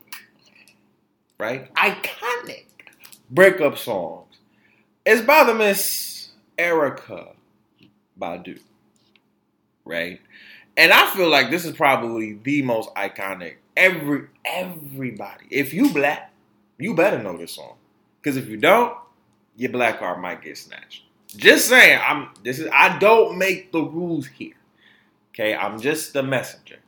right? 1.39 1.73
Iconic 1.75 2.65
breakup 3.31 3.79
songs 3.79 4.24
is 5.05 5.23
by 5.23 5.45
the 5.45 5.55
Miss 5.55 6.29
Erykah 6.59 7.35
Badu. 8.21 8.61
Right? 9.85 10.21
And 10.77 10.93
I 10.93 11.09
feel 11.11 11.29
like 11.29 11.51
this 11.51 11.65
is 11.65 11.77
probably 11.77 12.35
the 12.35 12.63
most 12.63 12.93
iconic 12.95 13.57
Every 13.77 14.29
everybody. 14.45 15.47
If 15.51 15.75
you 15.75 15.91
black, 15.91 16.33
you 16.79 16.95
better 16.95 17.21
know 17.23 17.37
this 17.37 17.53
song. 17.53 17.75
Because 18.21 18.37
if 18.37 18.49
you 18.49 18.57
don't, 18.57 18.97
your 19.57 19.73
black 19.73 19.99
card 19.99 20.21
might 20.21 20.43
get 20.43 20.57
snatched. 20.57 21.03
Just 21.37 21.69
saying, 21.69 22.01
I'm 22.07 22.29
this 22.45 22.61
is 22.61 22.69
I 22.73 22.99
don't 22.99 23.37
make 23.37 23.73
the 23.73 23.83
rules 23.83 24.27
here. 24.27 24.55
Okay, 25.31 25.55
I'm 25.55 25.81
just 25.81 26.13
the 26.13 26.23
messenger. 26.23 26.79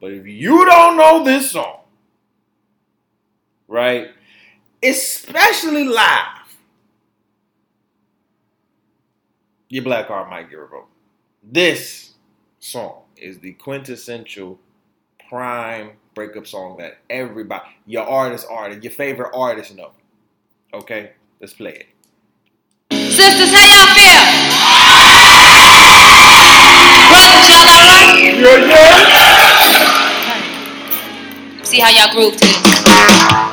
But 0.00 0.12
if 0.12 0.26
you 0.26 0.64
don't 0.64 0.96
know 0.96 1.24
this 1.24 1.52
song, 1.52 1.78
right? 3.68 4.08
Especially 4.82 5.84
live, 5.84 6.41
your 9.72 9.82
black 9.82 10.06
card 10.06 10.28
might 10.28 10.50
get 10.50 10.58
revoked. 10.58 10.92
This 11.42 12.10
song 12.60 13.04
is 13.16 13.38
the 13.38 13.54
quintessential 13.54 14.60
prime 15.30 15.92
breakup 16.14 16.46
song 16.46 16.76
that 16.76 16.98
everybody, 17.08 17.64
your 17.86 18.06
artist, 18.06 18.46
artist, 18.50 18.82
your 18.84 18.92
favorite 18.92 19.30
artist 19.34 19.74
know. 19.74 19.92
Okay, 20.74 21.12
let's 21.40 21.54
play 21.54 21.70
it. 21.70 21.86
Sisters, 23.12 23.50
how 23.50 23.64
y'all 23.64 23.86
feel? 23.96 24.24
Brothers, 27.08 27.48
y'all 27.48 27.64
alright? 27.64 28.20
Yeah, 28.20 28.68
yeah. 31.56 31.62
See 31.62 31.80
how 31.80 31.88
y'all 31.88 32.12
groove 32.14 32.36
to 32.36 33.51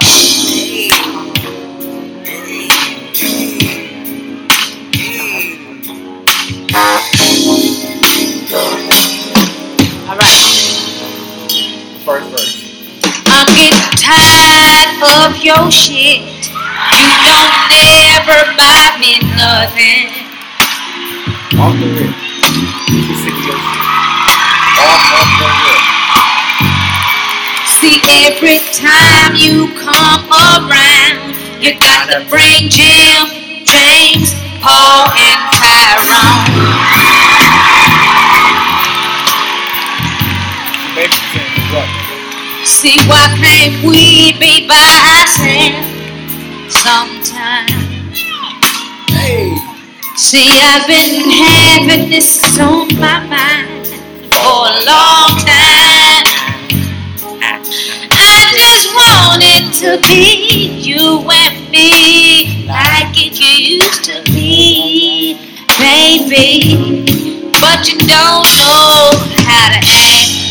tired 14.10 15.30
of 15.30 15.38
your 15.38 15.70
shit. 15.70 16.26
You 16.26 17.06
don't 17.30 17.54
never 17.70 18.40
buy 18.58 18.98
me 18.98 19.22
nothing. 19.38 20.10
Off 21.62 21.78
the 21.78 21.88
rip. 21.94 22.14
You 22.90 23.06
of 23.06 23.38
your 23.46 23.60
shit. 23.70 23.86
Off, 24.82 25.04
off 25.14 25.32
the 25.38 25.50
rip. 25.62 25.84
See, 27.80 28.02
every 28.26 28.60
time 28.74 29.36
you 29.36 29.70
come 29.78 30.26
around, 30.32 31.36
you 31.62 31.80
gotta 31.80 32.26
bring 32.30 32.70
Jim, 32.70 33.30
James, 33.64 34.34
Paul, 34.60 35.12
and 35.16 35.40
Tyrone. 35.54 36.59
See, 42.70 43.00
why 43.10 43.26
can't 43.42 43.84
we 43.84 44.32
be 44.40 44.68
by 44.68 44.76
ourselves 45.18 46.72
sometimes? 46.72 47.72
See, 50.16 50.48
I've 50.48 50.86
been 50.86 51.30
having 51.32 52.10
this 52.12 52.60
on 52.60 52.88
my 53.00 53.26
mind 53.26 53.88
for 54.32 54.70
a 54.70 54.86
long 54.86 55.34
time. 55.44 56.24
I 57.42 58.54
just 58.56 58.94
wanted 58.96 59.74
to 59.82 60.08
be 60.08 60.70
you 60.80 61.26
and 61.28 61.72
me 61.72 62.66
like 62.68 63.18
it 63.18 63.40
used 63.40 64.04
to 64.06 64.22
be, 64.32 65.36
baby. 65.80 67.04
But 67.60 67.92
you 67.92 67.98
don't 67.98 68.48
know 68.58 69.12
how 69.44 69.70
to 69.74 69.86
act. 69.86 70.49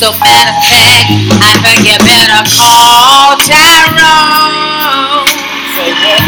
So 0.00 0.08
matter 0.16 0.48
of 0.48 0.64
fact, 0.64 1.12
I 1.44 1.60
think 1.60 1.84
you 1.84 1.92
better 2.00 2.40
call 2.56 3.36
Tyrone. 3.36 5.28
Say 5.76 5.92
what? 5.92 6.24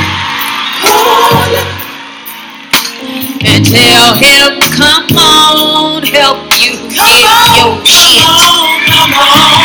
and 3.49 3.65
tell 3.65 4.13
him, 4.21 4.61
come 4.77 5.09
on, 5.17 6.05
help 6.05 6.53
you 6.61 6.85
get 6.93 7.17
your 7.25 7.81
shit. 7.89 8.29
Come 8.93 9.17
on. 9.17 9.65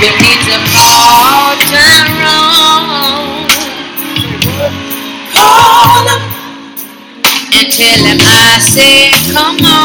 You 0.00 0.16
need 0.16 0.40
to 0.48 0.56
call 0.72 1.60
Tyrone 1.68 3.44
Call 5.36 6.08
him. 6.08 6.24
and 7.52 7.68
tell 7.68 8.00
him 8.00 8.16
I 8.16 8.56
said, 8.64 9.12
come 9.36 9.60
on. 9.66 9.79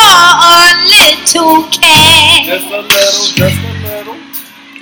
A 0.00 0.74
little 0.88 1.68
cash. 1.70 2.46
Just 2.46 2.66
a 2.72 2.80
little, 2.80 3.26
just 3.36 3.60
a 3.60 3.72
little. 3.84 4.16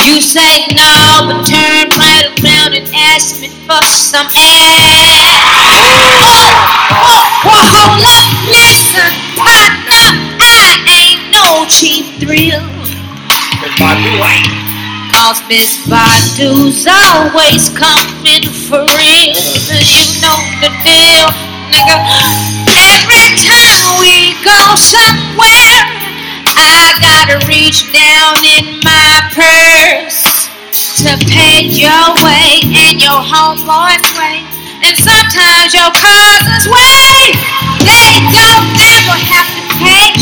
You 0.07 0.21
say 0.23 0.65
no, 0.73 1.27
but 1.27 1.45
turn 1.45 1.91
right 1.99 2.31
around 2.41 2.75
and 2.75 2.89
ask 3.13 3.41
me 3.43 3.49
for 3.67 3.83
some 3.85 4.27
ass. 4.27 5.43
Whoa, 7.03 7.29
hold 7.45 8.01
up, 8.01 8.31
listen, 8.49 9.13
partner, 9.37 10.09
I 10.41 10.81
ain't 10.89 11.33
no 11.35 11.67
cheap 11.69 12.19
thrill. 12.23 12.65
Cause 13.61 13.75
my 13.81 13.95
ain't. 13.99 14.69
Cause 15.13 15.43
Miss 15.49 15.85
Badu's 15.85 16.87
always 16.87 17.69
coming 17.77 18.49
for 18.65 18.87
real. 18.97 19.37
You 19.83 20.05
know 20.23 20.41
the 20.63 20.71
deal, 20.87 21.29
nigga. 21.69 21.99
Every 22.71 23.37
time 23.37 23.68
we 23.97 24.37
go 24.45 24.77
somewhere, 24.77 25.81
I 26.53 26.93
gotta 27.01 27.41
reach 27.49 27.89
down 27.93 28.45
in 28.45 28.85
my 28.85 29.25
purse 29.33 30.49
to 31.01 31.17
pay 31.31 31.65
your 31.65 32.13
way 32.21 32.61
and 32.69 33.01
your 33.01 33.21
homeboy's 33.23 34.05
way. 34.19 34.45
And 34.85 34.95
sometimes 34.97 35.75
your 35.75 35.91
cousin's 35.97 36.67
way. 36.69 37.33
They 37.83 38.13
don't 38.31 38.69
never 38.77 39.17
have 39.17 39.49
to 39.49 39.65
pay. 39.81 40.13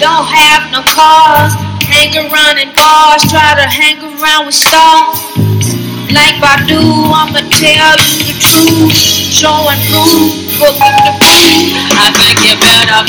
Don't 0.00 0.26
have 0.26 0.72
no 0.72 0.82
cars. 0.82 1.54
Hang 1.86 2.16
around 2.16 2.58
in 2.58 2.74
bars. 2.74 3.22
Try 3.30 3.54
to 3.54 3.68
hang 3.68 4.00
around 4.02 4.46
with 4.46 4.54
stars. 4.54 5.53
Like 6.12 6.36
Badu, 6.42 6.80
I'ma 7.12 7.40
tell 7.50 7.98
you 8.00 8.24
the 8.28 8.36
truth. 8.40 8.92
Showing 8.92 9.80
proof, 9.90 10.32
booking 10.60 10.96
the 11.04 11.12
food. 11.20 11.72
I 11.98 12.08
think 12.12 12.38
you 12.44 12.54
better 12.60 13.02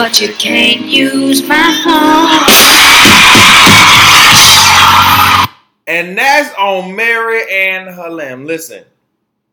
But 0.03 0.19
you 0.19 0.33
can't 0.33 0.81
use 0.81 1.47
my 1.47 1.55
home. 1.55 2.27
And 5.87 6.17
that's 6.17 6.53
on 6.55 6.93
Mary 6.93 7.43
and 7.49 7.87
Halim. 7.87 8.45
Listen, 8.45 8.83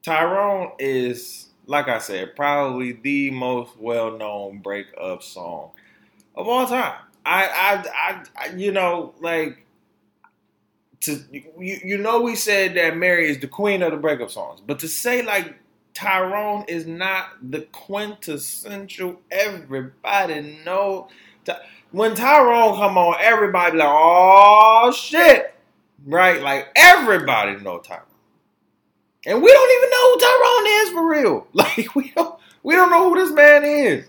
Tyrone 0.03 0.73
is, 0.81 1.51
like 1.67 1.87
I 1.87 1.99
said, 1.99 2.35
probably 2.35 2.95
the 2.95 3.31
most 3.31 3.79
well-known 3.79 4.59
breakup 4.59 5.23
song 5.23 5.71
of 6.35 6.49
all 6.49 6.67
time. 6.67 6.99
I, 7.25 7.45
I, 7.47 7.85
I, 7.95 8.25
I 8.35 8.55
you 8.57 8.73
know, 8.73 9.15
like 9.21 9.65
to 11.03 11.23
you, 11.31 11.45
you 11.61 11.97
know, 11.97 12.23
we 12.23 12.35
said 12.35 12.75
that 12.75 12.97
Mary 12.97 13.31
is 13.31 13.39
the 13.39 13.47
queen 13.47 13.83
of 13.85 13.93
the 13.93 13.99
breakup 13.99 14.33
songs, 14.33 14.61
but 14.67 14.81
to 14.81 14.89
say 14.89 15.23
like 15.23 15.60
Tyrone 15.95 16.65
is 16.69 16.87
not 16.87 17.27
the 17.43 17.63
quintessential, 17.73 19.21
everybody 19.31 20.61
know. 20.65 21.09
When 21.91 22.15
Tyrone 22.15 22.77
come 22.77 22.97
on, 22.97 23.17
everybody 23.21 23.77
like, 23.77 23.89
oh 23.91 24.93
shit 24.97 25.55
right? 26.07 26.41
Like 26.41 26.69
everybody 26.77 27.57
know 27.57 27.79
Tyrone, 27.79 28.05
and 29.27 29.43
we 29.43 29.53
don't 29.53 29.77
even 29.77 29.91
know 29.91 30.13
who 30.13 30.21
Tyrone 30.21 30.67
is 30.67 30.91
for 30.91 31.09
real. 31.09 31.47
Like 31.55 31.95
we 31.95 32.13
don't 32.15 32.39
we 32.63 32.75
don't 32.75 32.91
know 32.91 33.09
who 33.09 33.21
this 33.21 33.33
man 33.33 33.65
is, 33.65 34.07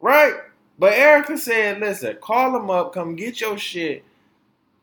right? 0.00 0.34
But 0.78 0.94
Erykah 0.94 1.38
said, 1.38 1.80
"Listen, 1.80 2.16
call 2.20 2.56
him 2.56 2.70
up, 2.70 2.92
come 2.92 3.16
get 3.16 3.40
your 3.40 3.58
shit, 3.58 4.04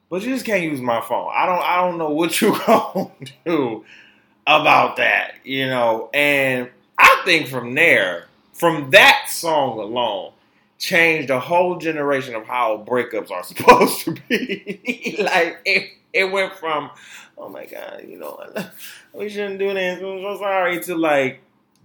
but 0.09 0.21
you 0.23 0.29
just 0.33 0.45
can't 0.45 0.63
use 0.63 0.81
my 0.81 1.01
phone. 1.01 1.31
I 1.35 1.45
don't 1.45 1.61
I 1.61 1.75
don't 1.77 1.97
know 1.97 2.09
what 2.09 2.41
you 2.41 2.57
gonna 2.65 3.11
do 3.45 3.85
about 4.47 4.97
that, 4.97 5.35
you 5.43 5.67
know." 5.67 6.09
And 6.13 6.69
I 6.97 7.21
think 7.25 7.47
from 7.47 7.75
there, 7.75 8.27
from 8.53 8.91
that 8.91 9.27
song 9.29 9.79
alone. 9.79 10.33
Changed 10.77 11.29
a 11.29 11.39
whole 11.39 11.77
generation 11.77 12.33
of 12.33 12.45
how 12.45 12.83
breakups 12.87 13.29
are 13.29 13.43
supposed 13.43 14.03
to 14.05 14.15
be. 14.27 15.15
like, 15.19 15.59
if 15.63 15.87
it 16.11 16.25
went 16.25 16.53
from, 16.53 16.89
oh 17.37 17.49
my 17.49 17.65
god, 17.65 18.05
you 18.07 18.17
know, 18.17 18.39
we 19.13 19.29
shouldn't 19.29 19.59
do 19.59 19.73
this. 19.73 19.97
I'm 19.97 20.21
so 20.21 20.37
sorry 20.39 20.79
to 20.81 20.95
like, 20.95 21.41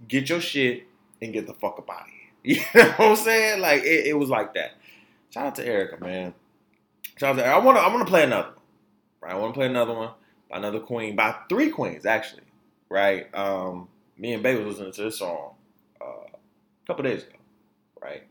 get 0.07 0.29
your 0.29 0.41
shit 0.41 0.87
and 1.21 1.33
get 1.33 1.47
the 1.47 1.53
fuck 1.53 1.77
up 1.79 1.89
out 1.89 2.01
of 2.01 2.07
here. 2.07 2.13
You 2.43 2.79
know 2.79 2.89
what 2.89 2.99
I'm 3.01 3.15
saying? 3.17 3.61
Like 3.61 3.83
it, 3.83 4.07
it 4.07 4.17
was 4.17 4.29
like 4.29 4.53
that. 4.53 4.71
Shout 5.31 5.47
out 5.47 5.55
to 5.55 5.67
Erykah, 5.67 5.99
man. 5.99 6.33
Shout 7.17 7.31
out 7.31 7.41
to 7.41 7.43
Erykah. 7.43 7.53
I 7.53 7.57
want 7.57 7.77
to. 7.77 7.81
I 7.81 7.87
want 7.89 8.07
to 8.07 8.09
play 8.09 8.23
another. 8.23 8.49
One, 8.49 8.55
right? 9.21 9.33
I 9.33 9.35
want 9.35 9.53
to 9.53 9.57
play 9.57 9.65
another 9.65 9.93
one 9.93 10.11
by 10.49 10.57
another 10.57 10.79
queen, 10.79 11.15
by 11.15 11.35
three 11.49 11.69
queens 11.69 12.05
actually. 12.05 12.43
Right? 12.89 13.33
Um, 13.35 13.87
me 14.17 14.33
and 14.33 14.43
Bay 14.43 14.55
was 14.55 14.65
listening 14.65 14.93
to 14.93 15.03
this 15.03 15.19
song 15.19 15.53
uh, 16.01 16.05
a 16.05 16.87
couple 16.87 17.03
days 17.03 17.23
ago. 17.23 17.35
Right? 18.01 18.23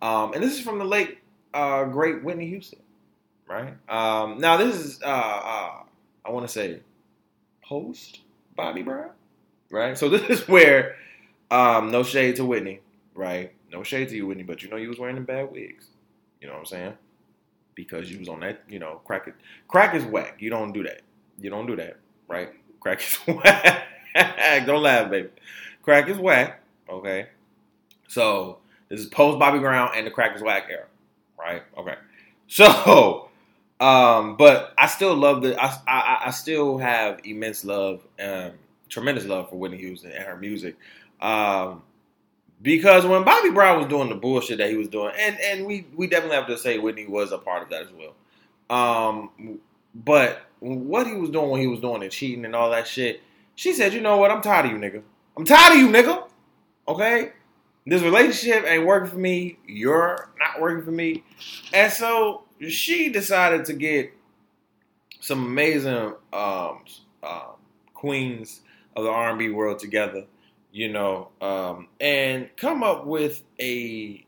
Um, 0.00 0.34
and 0.34 0.42
this 0.42 0.52
is 0.54 0.60
from 0.60 0.78
the 0.78 0.84
late 0.84 1.18
uh, 1.54 1.84
great 1.84 2.22
Whitney 2.22 2.48
Houston. 2.48 2.80
Right? 3.48 3.74
Um, 3.88 4.38
now 4.38 4.56
this 4.56 4.76
is 4.76 5.02
uh, 5.02 5.06
uh, 5.06 5.82
I 6.24 6.30
want 6.30 6.46
to 6.46 6.52
say 6.52 6.80
post 7.64 8.20
Bobby 8.56 8.82
Brown. 8.82 9.10
Right? 9.70 9.96
So 9.96 10.08
this 10.10 10.22
is 10.28 10.48
where 10.48 10.96
um, 11.50 11.90
no 11.90 12.02
shade 12.02 12.36
to 12.36 12.44
Whitney. 12.44 12.80
Right? 13.14 13.52
No 13.70 13.82
shade 13.82 14.08
to 14.10 14.16
you, 14.16 14.26
Whitney, 14.26 14.42
but 14.42 14.62
you 14.62 14.68
know 14.68 14.76
you 14.76 14.88
was 14.88 14.98
wearing 14.98 15.14
them 15.16 15.24
bad 15.24 15.50
wigs. 15.50 15.86
You 16.40 16.48
know 16.48 16.54
what 16.54 16.60
I'm 16.60 16.66
saying? 16.66 16.92
Because 17.74 18.10
you 18.10 18.18
was 18.18 18.28
on 18.28 18.40
that, 18.40 18.62
you 18.68 18.78
know, 18.78 19.00
crack 19.04 19.28
it. 19.28 19.34
Crack 19.68 19.94
is 19.94 20.04
whack. 20.04 20.36
You 20.40 20.50
don't 20.50 20.72
do 20.72 20.82
that. 20.82 21.00
You 21.40 21.48
don't 21.48 21.66
do 21.66 21.76
that, 21.76 21.98
right? 22.28 22.50
Crack 22.80 23.00
is 23.00 23.14
whack. 23.34 23.86
don't 24.66 24.82
laugh, 24.82 25.10
baby. 25.10 25.28
Crack 25.82 26.08
is 26.08 26.18
whack. 26.18 26.60
Okay. 26.88 27.28
So 28.08 28.58
this 28.88 29.00
is 29.00 29.06
post 29.06 29.38
Bobby 29.38 29.58
Brown 29.58 29.90
and 29.94 30.06
the 30.06 30.10
crack 30.10 30.36
is 30.36 30.42
whack 30.42 30.66
era, 30.70 30.86
right? 31.38 31.62
Okay. 31.76 31.94
So, 32.46 33.28
um, 33.80 34.36
but 34.36 34.74
I 34.76 34.86
still 34.86 35.14
love 35.14 35.42
the. 35.42 35.60
I 35.60 35.76
I, 35.86 36.22
I 36.26 36.30
still 36.30 36.78
have 36.78 37.20
immense 37.24 37.64
love, 37.64 38.06
um, 38.20 38.52
tremendous 38.88 39.24
love 39.24 39.50
for 39.50 39.56
Whitney 39.56 39.78
Houston 39.78 40.12
and 40.12 40.24
her 40.24 40.36
music. 40.36 40.76
Um, 41.20 41.82
because 42.60 43.04
when 43.04 43.24
Bobby 43.24 43.50
Brown 43.50 43.78
was 43.78 43.88
doing 43.88 44.08
the 44.08 44.14
bullshit 44.14 44.58
that 44.58 44.70
he 44.70 44.76
was 44.76 44.88
doing, 44.88 45.12
and 45.18 45.38
and 45.40 45.66
we 45.66 45.86
we 45.96 46.06
definitely 46.06 46.36
have 46.36 46.46
to 46.48 46.58
say 46.58 46.78
Whitney 46.78 47.06
was 47.06 47.32
a 47.32 47.38
part 47.38 47.62
of 47.62 47.70
that 47.70 47.82
as 47.82 47.88
well. 47.92 48.14
Um, 48.70 49.58
but 49.94 50.42
what 50.60 51.06
he 51.06 51.14
was 51.14 51.30
doing 51.30 51.50
when 51.50 51.60
he 51.60 51.66
was 51.66 51.80
doing 51.80 52.00
the 52.00 52.08
cheating 52.08 52.44
and 52.44 52.54
all 52.54 52.70
that 52.70 52.86
shit, 52.86 53.20
she 53.54 53.72
said, 53.72 53.92
"You 53.92 54.00
know 54.00 54.16
what? 54.16 54.30
I'm 54.30 54.42
tired 54.42 54.66
of 54.66 54.72
you, 54.72 54.78
nigga. 54.78 55.02
I'm 55.36 55.44
tired 55.44 55.72
of 55.72 55.78
you, 55.78 55.88
nigga. 55.88 56.28
Okay, 56.88 57.32
this 57.86 58.02
relationship 58.02 58.64
ain't 58.66 58.86
working 58.86 59.10
for 59.10 59.18
me. 59.18 59.58
You're 59.66 60.32
not 60.38 60.60
working 60.60 60.84
for 60.84 60.92
me." 60.92 61.24
And 61.72 61.92
so 61.92 62.44
she 62.68 63.10
decided 63.10 63.64
to 63.66 63.72
get 63.72 64.12
some 65.20 65.46
amazing 65.46 66.14
um, 66.32 66.84
um, 67.22 67.54
queens 67.94 68.60
of 68.96 69.04
the 69.04 69.10
R&B 69.10 69.50
world 69.50 69.78
together 69.78 70.24
you 70.72 70.90
know, 70.90 71.28
um, 71.40 71.88
and 72.00 72.48
come 72.56 72.82
up 72.82 73.06
with 73.06 73.42
a 73.60 74.24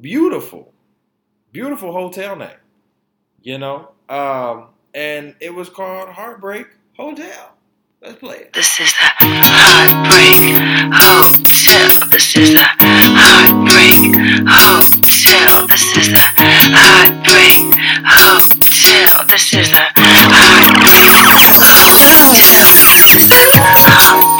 beautiful, 0.00 0.72
beautiful 1.52 1.90
hotel 1.90 2.36
name, 2.36 2.50
you 3.42 3.58
know, 3.58 3.90
um, 4.08 4.68
and 4.94 5.34
it 5.40 5.52
was 5.52 5.70
called 5.70 6.10
Heartbreak 6.10 6.66
Hotel. 6.96 7.55
Let's 8.02 8.18
play 8.18 8.36
it. 8.36 8.52
This 8.52 8.78
is 8.78 8.92
a 9.00 9.08
heartbreak 9.24 10.36
hotel. 10.92 12.08
This 12.10 12.36
is 12.36 12.54
a 12.54 12.60
heartbreak 12.60 14.12
hotel. 14.46 15.66
This 15.66 15.96
is 15.96 16.12
a 16.12 16.18
heartbreak 16.76 17.72
hotel. 18.04 19.24
This 19.28 19.54
is 19.54 19.72
a 19.72 19.88
heartbreak 19.96 21.24
hotel. 22.92 24.35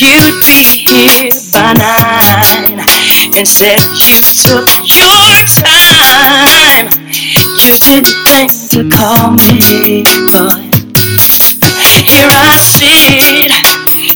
You'd 0.00 0.40
be 0.40 0.84
here 0.86 1.30
by 1.52 1.72
nine 1.74 2.60
said 3.44 3.80
you 3.96 4.20
took 4.32 4.68
your 4.88 5.32
time. 5.60 6.88
You 7.60 7.76
didn't 7.78 8.16
think 8.24 8.50
to 8.70 8.88
call 8.88 9.32
me, 9.32 10.04
but 10.32 10.56
here 12.08 12.28
I 12.30 12.56
sit 12.56 13.52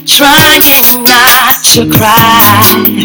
trying 0.07 1.05
not 1.05 1.63
to 1.75 1.89
cry, 1.91 3.05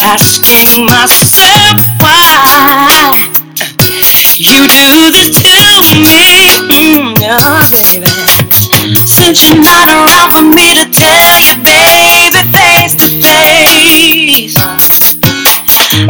asking 0.00 0.86
myself 0.86 1.80
why 2.00 3.12
you 4.36 4.68
do 4.68 5.10
this 5.10 5.42
to 5.42 5.98
me, 6.00 6.56
mm, 6.70 7.16
oh, 7.26 7.68
baby. 7.70 8.06
Since 9.04 9.48
you're 9.48 9.60
not 9.60 9.88
around 9.88 10.30
for 10.32 10.42
me 10.44 10.74
to 10.78 10.86
tell 10.90 11.18
you, 11.34 11.67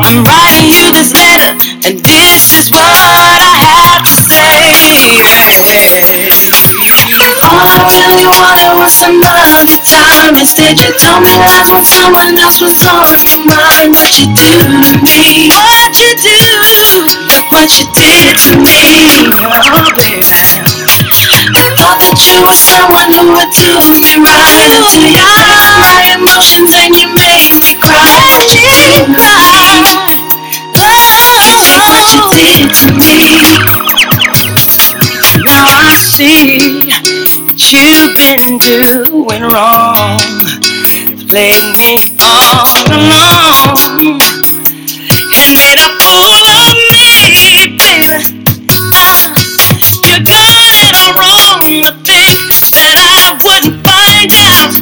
I'm 0.08 0.24
writing 0.24 0.72
you 0.72 0.88
this 0.96 1.12
letter, 1.12 1.52
and 1.84 2.00
this 2.00 2.48
is 2.56 2.72
what 2.72 2.80
I 2.80 3.60
have 3.60 4.00
to 4.08 4.16
say. 4.16 4.72
All 7.44 7.60
I 7.60 7.76
really 7.92 8.24
wanted 8.24 8.72
was 8.80 8.88
some 8.88 9.20
other 9.20 9.76
time. 9.84 10.32
Instead, 10.40 10.80
you 10.80 10.88
told 10.96 11.20
me 11.20 11.36
lies 11.36 11.68
when 11.68 11.84
someone 11.84 12.40
else 12.40 12.56
was 12.64 12.80
on 12.88 13.20
your 13.20 13.44
mind. 13.44 13.92
What 13.92 14.16
you 14.16 14.32
do 14.32 14.80
to 14.80 14.96
me? 15.04 15.52
What 15.76 15.92
you 16.00 16.08
do? 16.24 16.40
What 17.52 17.68
you 17.76 17.84
did 17.92 18.32
to 18.48 18.56
me? 18.64 19.28
Oh, 19.44 19.92
baby. 19.92 20.56
I 21.52 21.68
thought 21.76 22.00
that 22.00 22.16
you 22.24 22.40
were 22.44 22.56
someone 22.56 23.12
who 23.12 23.34
would 23.36 23.52
do 23.52 23.72
me 24.00 24.20
right. 24.24 24.72
Do 24.72 25.04
me 25.04 25.20
right. 25.20 25.78
my 25.80 26.02
emotions 26.14 26.70
and 26.76 26.94
you 26.94 27.08
made 27.14 27.56
me 27.58 27.74
cry. 27.80 28.46
Made 28.54 29.08
me 29.10 29.87
did 32.38 32.70
to 32.70 32.92
me. 32.94 33.58
Now 35.42 35.66
I 35.66 35.94
see 35.98 36.86
that 36.86 37.58
you've 37.58 38.14
been 38.14 38.58
doing 38.62 39.42
wrong. 39.42 40.22
Played 41.26 41.66
me 41.76 42.14
all 42.22 42.78
along 42.94 44.22
and 45.10 45.26
made 45.34 45.78
a 45.82 45.90
fool 45.98 46.46
of 46.62 46.74
me, 46.94 47.34
baby. 47.34 47.98
You're 50.06 50.22
good 50.22 50.54
at 50.62 50.94
all 50.94 51.12
wrong 51.18 51.60
to 51.82 51.92
think 52.06 52.38
that 52.86 52.96
I 53.02 53.34
wouldn't 53.42 53.82
find 53.82 54.30
out 54.46 54.72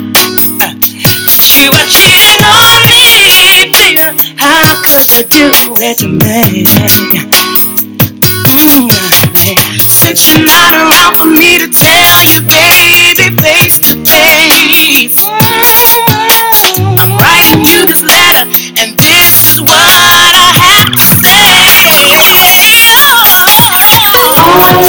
that 0.61 0.77
you 0.85 1.73
were 1.73 1.89
cheating 1.89 2.43
on 2.45 2.85
me, 2.85 3.17
baby. 3.41 3.97
How 4.37 4.77
could 4.85 5.09
you 5.09 5.25
do 5.25 5.75
it 5.81 5.99
to 5.99 6.09
me? 6.09 7.46
Since 10.17 10.33
you're 10.33 10.49
not 10.49 10.73
around 10.73 11.13
for 11.21 11.29
me 11.29 11.61
to 11.61 11.69
tell 11.69 12.25
you, 12.25 12.41
baby, 12.41 13.37
face 13.37 13.77
to 13.85 14.01
face. 14.01 15.21
I'm 16.65 17.13
writing 17.21 17.61
you 17.61 17.85
this 17.85 18.01
letter, 18.01 18.49
and 18.81 18.97
this 18.97 19.45
is 19.45 19.61
what 19.61 19.77
I 19.77 20.57
have 20.57 20.89
to 20.97 21.05
say. 21.21 21.69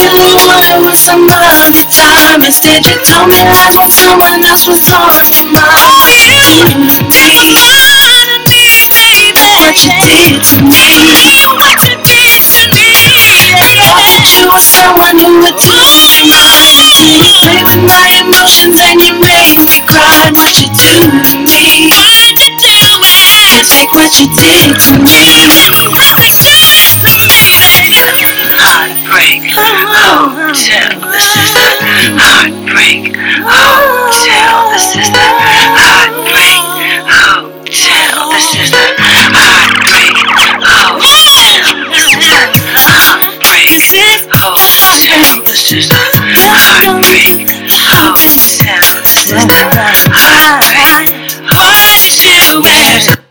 Really 0.00 0.32
wanted 0.48 0.80
was 0.88 0.96
some 0.96 1.28
other 1.28 1.84
time. 1.92 2.40
Instead, 2.40 2.88
you 2.88 2.96
told 3.04 3.28
me 3.28 3.44
lies 3.44 3.76
when 3.76 3.92
someone 3.92 4.40
else 4.48 4.64
was 4.64 4.80
on 4.88 5.28
your 5.28 5.44
mind. 5.52 6.88
What 7.04 7.44
you 7.44 8.16
to 8.24 8.40
me, 8.48 9.36
what 9.60 9.76
you 9.76 9.92
did 10.08 10.40
to 10.40 10.64
me, 10.64 10.96
someone 14.58 15.18
who 15.18 15.38
would 15.40 15.56
do 15.56 15.78
me 16.02 16.34
with 17.62 17.80
my 17.86 18.08
emotions 18.20 18.80
and 18.82 19.00
you 19.00 19.14
made 19.20 19.58
me 19.62 19.80
cry. 19.86 20.30
What 20.34 20.58
you 20.58 20.68
do 20.74 20.98
to 21.30 21.36
me? 21.46 21.86
Why'd 21.94 22.38
you 22.42 22.50
do 22.58 22.78
it? 23.02 23.66
Take 23.70 23.92
what 23.94 24.18
you 24.18 24.26
did 24.34 24.74
to 24.74 24.98
me. 25.02 26.17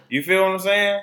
You 0.09 0.21
feel 0.21 0.43
what 0.43 0.51
I'm 0.51 0.59
saying? 0.59 1.01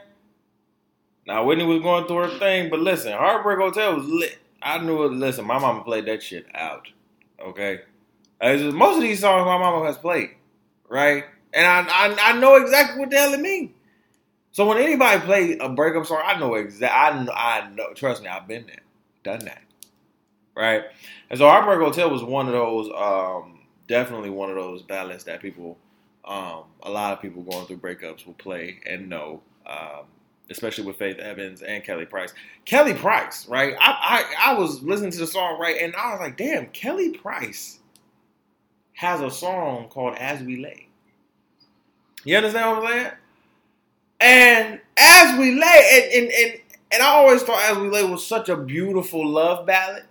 Now 1.27 1.45
Whitney 1.45 1.67
was 1.67 1.83
going 1.83 2.07
through 2.07 2.19
her 2.19 2.39
thing, 2.39 2.71
but 2.71 2.79
listen, 2.79 3.13
Heartbreak 3.13 3.59
Hotel 3.59 3.97
was 3.97 4.07
lit. 4.07 4.39
I 4.63 4.79
knew 4.79 5.03
it. 5.07 5.13
Listen, 5.13 5.45
my 5.45 5.59
mama 5.59 5.83
played 5.83 6.07
that 6.07 6.23
shit 6.23 6.47
out. 6.55 6.87
Okay, 7.45 7.81
just, 8.41 8.77
most 8.77 8.99
of 8.99 9.03
these 9.03 9.19
songs 9.19 9.45
my 9.45 9.59
mama 9.59 9.85
has 9.87 9.99
played, 9.99 10.31
right? 10.89 11.25
And 11.53 11.67
I, 11.67 11.81
I, 11.89 12.17
I 12.31 12.39
know 12.39 12.55
exactly 12.55 13.01
what 13.01 13.11
the 13.11 13.17
hell 13.17 13.35
it 13.35 13.41
means. 13.41 13.73
So 14.53 14.69
when 14.69 14.79
anybody 14.79 15.21
play 15.23 15.59
a 15.59 15.69
breakup 15.69 16.07
song, 16.07 16.23
I 16.25 16.39
know 16.39 16.55
exactly. 16.55 17.29
I 17.35 17.65
I 17.65 17.71
know. 17.71 17.93
Trust 17.93 18.23
me, 18.23 18.29
I've 18.29 18.47
been 18.47 18.67
there, 18.67 18.83
done 19.25 19.45
that 19.47 19.64
right? 20.57 20.85
And 21.31 21.39
so 21.39 21.49
Heartbreak 21.49 21.79
Hotel 21.79 22.11
was 22.11 22.23
one 22.23 22.47
of 22.47 22.53
those, 22.53 22.91
um, 22.95 23.61
definitely 23.89 24.31
one 24.31 24.51
of 24.51 24.57
those 24.57 24.83
ballads 24.83 25.25
that 25.25 25.41
people, 25.41 25.79
um, 26.25 26.65
a 26.83 26.91
lot 26.91 27.13
of 27.13 27.21
people 27.21 27.43
going 27.43 27.67
through 27.67 27.79
breakups 27.79 28.27
will 28.27 28.35
play 28.35 28.81
and 28.87 29.09
know, 29.09 29.43
um, 29.67 30.05
especially 30.51 30.85
with 30.85 30.97
Faith 30.97 31.19
Evans 31.19 31.63
and 31.63 31.83
Kelly 31.85 32.07
Price. 32.07 32.33
Kelly 32.65 32.95
Price, 32.95 33.49
right? 33.49 33.75
I, 33.81 34.25
I 34.41 34.51
I 34.53 34.59
was 34.59 34.83
listening 34.83 35.11
to 35.13 35.19
the 35.19 35.27
song 35.27 35.59
right, 35.59 35.81
and 35.81 35.95
I 35.97 36.13
was 36.13 36.21
like, 36.21 36.37
damn, 36.37 36.67
Kelly 36.69 37.11
Price 37.11 37.79
has 38.95 39.21
a 39.21 39.31
song 39.31 39.89
called 39.89 40.15
"As 40.17 40.43
We 40.43 40.57
Lay." 40.57 40.89
You 42.25 42.37
understand 42.37 42.71
what 42.71 42.87
I'm 42.87 42.93
saying? 42.93 43.13
And 44.21 44.81
as 44.97 45.39
we 45.39 45.59
lay, 45.61 45.89
and, 45.93 46.25
and, 46.25 46.33
and, 46.33 46.61
and 46.93 47.03
I 47.03 47.07
always 47.09 47.43
thought 47.43 47.61
As 47.71 47.77
We 47.77 47.89
Lay 47.89 48.05
was 48.05 48.27
such 48.27 48.49
a 48.49 48.57
beautiful 48.57 49.27
love 49.29 49.67
ballad. 49.67 50.05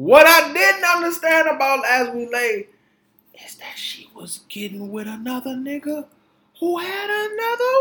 What 0.00 0.26
I 0.26 0.50
didn't 0.50 0.82
understand 0.82 1.46
about 1.46 1.84
As 1.84 2.08
We 2.14 2.26
Lay 2.26 2.68
is 3.44 3.56
that 3.56 3.76
she 3.76 4.08
was 4.14 4.40
getting 4.48 4.90
with 4.90 5.06
another 5.06 5.50
nigga 5.50 6.06
who 6.58 6.78
had 6.78 7.10
another 7.10 7.74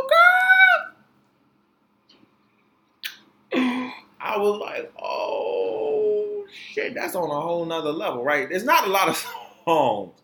girl. 3.54 3.94
I 4.20 4.38
was 4.38 4.60
like, 4.60 4.92
oh 5.02 6.46
shit, 6.52 6.94
that's 6.94 7.16
on 7.16 7.32
a 7.32 7.40
whole 7.40 7.66
nother 7.66 7.94
level, 7.94 8.22
right? 8.22 8.50
There's 8.50 8.66
not 8.66 8.86
a 8.86 8.92
lot 8.92 9.08
of 9.08 9.16
songs 9.66 10.20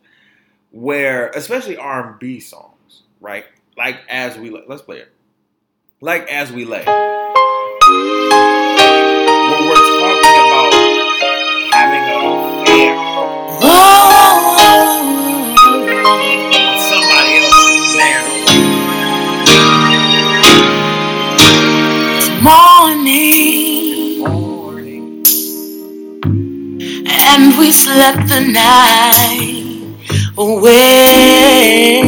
where, 0.71 1.29
especially 1.29 1.77
R&B 1.77 2.41
songs, 2.41 3.03
right? 3.21 3.45
Like 3.77 4.01
As 4.09 4.37
We 4.37 4.49
Lay. 4.49 4.63
Let's 4.67 4.81
play 4.81 4.97
it 4.97 5.13
like 6.01 6.27
as 6.29 6.51
we 6.51 6.65
lay. 6.65 6.83
And 27.35 27.57
we 27.59 27.71
slept 27.71 28.27
the 28.29 28.39
night 28.41 29.83
away. 30.37 32.01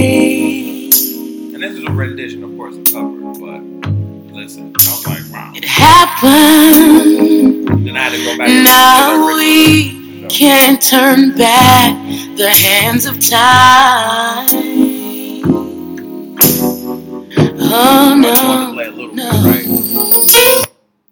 And 1.53 1.61
this 1.61 1.73
is 1.73 1.83
a 1.83 1.91
rendition, 1.91 2.43
of 2.43 2.55
course, 2.55 2.75
a 2.75 2.83
cover, 2.83 3.17
but 3.39 3.61
listen, 4.33 4.73
I 4.75 4.79
was 4.79 5.07
like, 5.07 5.23
wow. 5.31 5.51
It 5.55 5.65
happened. 5.65 7.67
Then 7.85 7.97
I 7.97 8.03
had 8.03 8.13
to 8.13 8.23
go 8.23 8.37
back 8.37 8.49
Now 8.63 9.27
we. 9.35 9.96
Can't 10.29 10.81
turn 10.81 11.35
back 11.37 11.95
the 12.37 12.49
hands 12.49 13.05
of 13.05 13.19
time. 13.19 14.47
Oh 17.69 18.15
I 18.17 18.21
just 18.21 18.43
wanted 18.45 18.65
to 18.65 18.67
no, 18.67 18.73
play 18.73 18.85
a 18.85 18.91
little 18.91 19.15
no. 19.15 20.63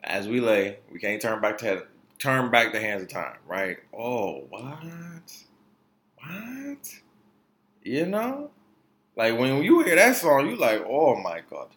As 0.04 0.28
we 0.28 0.40
lay, 0.40 0.80
we 0.92 1.00
can't 1.00 1.22
turn 1.22 1.42
back 1.42 1.58
to 1.60 1.86
turn 2.20 2.52
back 2.52 2.74
the 2.74 2.80
hands 2.80 3.04
of 3.04 3.10
time, 3.10 3.38
right? 3.48 3.78
Oh, 3.98 4.46
what? 4.50 5.34
What? 6.18 6.94
You 7.84 8.06
know? 8.06 8.52
Like 9.16 9.38
when 9.38 9.64
you 9.64 9.84
hear 9.84 9.96
that 9.96 10.16
song, 10.18 10.50
you 10.50 10.58
like, 10.58 10.84
oh 10.88 11.16
my 11.16 11.42
god. 11.50 11.70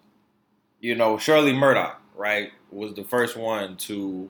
You 0.81 0.95
know, 0.95 1.19
Shirley 1.19 1.53
Murdock, 1.53 2.01
right, 2.15 2.51
was 2.71 2.95
the 2.95 3.05
first 3.05 3.37
one 3.37 3.77
to 3.79 4.29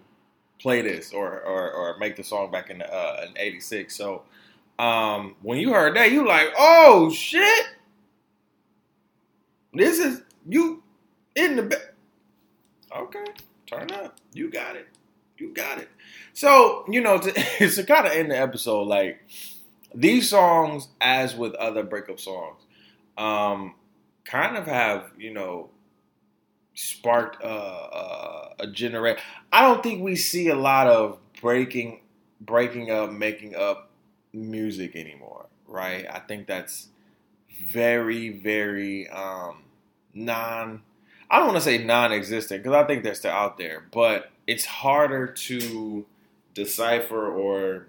play 0.59 0.82
this 0.82 1.12
or 1.12 1.40
or, 1.40 1.72
or 1.72 1.98
make 1.98 2.16
the 2.16 2.24
song 2.24 2.50
back 2.50 2.70
in 2.70 2.82
uh, 2.82 3.24
in 3.26 3.38
'86. 3.38 3.94
So 3.94 4.22
um, 4.78 5.36
when 5.42 5.59
you 5.59 5.72
heard 5.72 5.96
that, 5.96 6.12
you 6.12 6.26
like, 6.26 6.48
oh 6.59 7.11
shit, 7.11 7.66
this 9.74 9.98
is 9.98 10.22
you 10.48 10.82
in 11.34 11.56
the 11.56 11.62
bed. 11.62 11.90
Okay, 12.96 13.24
turn 13.66 13.90
up. 13.92 14.18
You 14.32 14.50
got 14.50 14.76
it. 14.76 14.88
You 15.36 15.52
got 15.52 15.78
it. 15.78 15.88
So 16.32 16.84
you 16.88 17.00
know, 17.00 17.18
to, 17.18 17.32
to 17.70 17.84
kind 17.84 18.06
of 18.06 18.12
end 18.12 18.30
the 18.30 18.38
episode, 18.38 18.84
like 18.84 19.20
these 19.94 20.28
songs, 20.28 20.88
as 21.00 21.34
with 21.34 21.54
other 21.54 21.82
breakup 21.82 22.20
songs, 22.20 22.62
um, 23.16 23.74
kind 24.24 24.56
of 24.56 24.66
have 24.66 25.11
you 25.18 25.32
know 25.32 25.70
sparked 26.79 27.43
uh, 27.43 27.47
uh, 27.47 28.49
a 28.61 28.66
generate. 28.68 29.18
I 29.53 29.62
don't 29.62 29.83
think 29.83 30.01
we 30.01 30.14
see 30.14 30.49
a 30.49 30.55
lot 30.55 30.87
of 30.87 31.18
breaking, 31.41 32.01
breaking 32.41 32.93
up, 32.93 33.11
making 33.11 33.57
up 33.57 33.91
music 34.33 34.95
anymore, 34.95 35.47
right? 35.66 36.07
I 36.09 36.20
think 36.20 36.47
that's 36.47 36.89
very, 37.68 38.29
very 38.29 39.09
um, 39.09 39.64
non. 40.14 40.83
I 41.29 41.39
don't 41.39 41.49
want 41.49 41.59
to 41.59 41.64
say 41.64 41.83
non-existent 41.85 42.62
because 42.62 42.76
I 42.76 42.87
think 42.87 43.03
they're 43.03 43.14
still 43.14 43.33
out 43.33 43.59
there, 43.59 43.85
but 43.91 44.31
it's 44.47 44.64
harder 44.64 45.26
to 45.26 46.07
decipher 46.55 47.29
or 47.29 47.89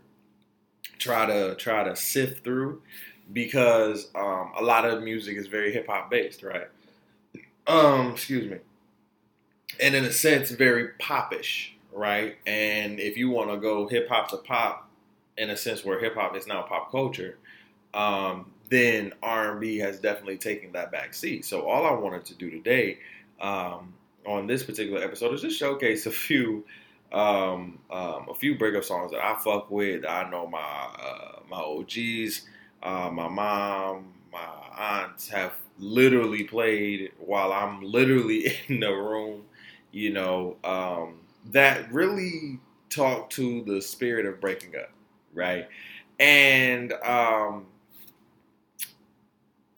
try 0.98 1.28
to 1.28 1.54
try 1.56 1.84
to 1.84 1.96
sift 1.96 2.44
through 2.44 2.82
because 3.32 4.08
um, 4.16 4.52
a 4.58 4.64
lot 4.64 4.84
of 4.84 5.04
music 5.04 5.38
is 5.38 5.46
very 5.46 5.72
hip 5.72 5.86
hop 5.88 6.10
based, 6.10 6.42
right? 6.42 6.70
Um, 7.68 8.14
excuse 8.14 8.50
me. 8.50 8.58
And 9.82 9.96
in 9.96 10.06
a 10.06 10.12
sense, 10.12 10.52
very 10.52 10.90
popish, 11.00 11.76
right? 11.94 12.38
And 12.46 13.00
if 13.00 13.18
you 13.18 13.30
want 13.30 13.50
to 13.52 13.58
go 13.58 13.88
hip 13.88 14.10
hop 14.10 14.30
to 14.30 14.38
pop, 14.38 14.90
in 15.38 15.50
a 15.50 15.58
sense 15.58 15.86
where 15.86 16.00
hip 16.00 16.16
hop 16.16 16.36
is 16.36 16.48
now 16.48 16.62
pop 16.64 16.92
culture, 16.92 17.38
um, 17.94 18.52
then 18.70 19.14
R 19.24 19.52
and 19.52 19.62
B 19.62 19.78
has 19.80 20.00
definitely 20.00 20.38
taken 20.38 20.74
that 20.74 20.92
back 20.92 21.14
seat. 21.14 21.46
So 21.46 21.68
all 21.68 21.86
I 21.86 21.94
wanted 21.94 22.26
to 22.26 22.36
do 22.36 22.52
today 22.52 23.00
um, 23.42 23.94
on 24.26 24.48
this 24.48 24.64
particular 24.64 25.02
episode 25.02 25.34
is 25.34 25.42
just 25.42 25.58
showcase 25.58 26.06
a 26.06 26.12
few 26.12 26.66
um, 27.12 27.80
um, 27.90 28.28
a 28.30 28.36
few 28.36 28.58
breakup 28.58 28.84
songs 28.84 29.12
that 29.12 29.24
I 29.24 29.36
fuck 29.40 29.72
with. 29.72 30.06
I 30.06 30.30
know 30.30 30.46
my 30.48 30.60
uh, 30.60 31.40
my 31.50 31.58
OGs, 31.58 32.46
uh, 32.84 33.10
my 33.12 33.28
mom, 33.28 34.14
my 34.32 34.48
aunts 34.78 35.30
have 35.30 35.54
literally 35.80 36.44
played 36.44 37.12
while 37.18 37.52
I'm 37.52 37.82
literally 37.82 38.56
in 38.68 38.82
the 38.82 38.92
room. 38.92 39.44
You 39.92 40.12
know 40.12 40.58
um, 40.64 41.20
that 41.52 41.92
really 41.92 42.60
talk 42.90 43.30
to 43.32 43.64
the 43.64 43.82
spirit 43.82 44.26
of 44.26 44.40
breaking 44.42 44.76
up, 44.76 44.92
right? 45.34 45.68
And 46.20 46.94
um, 47.04 47.68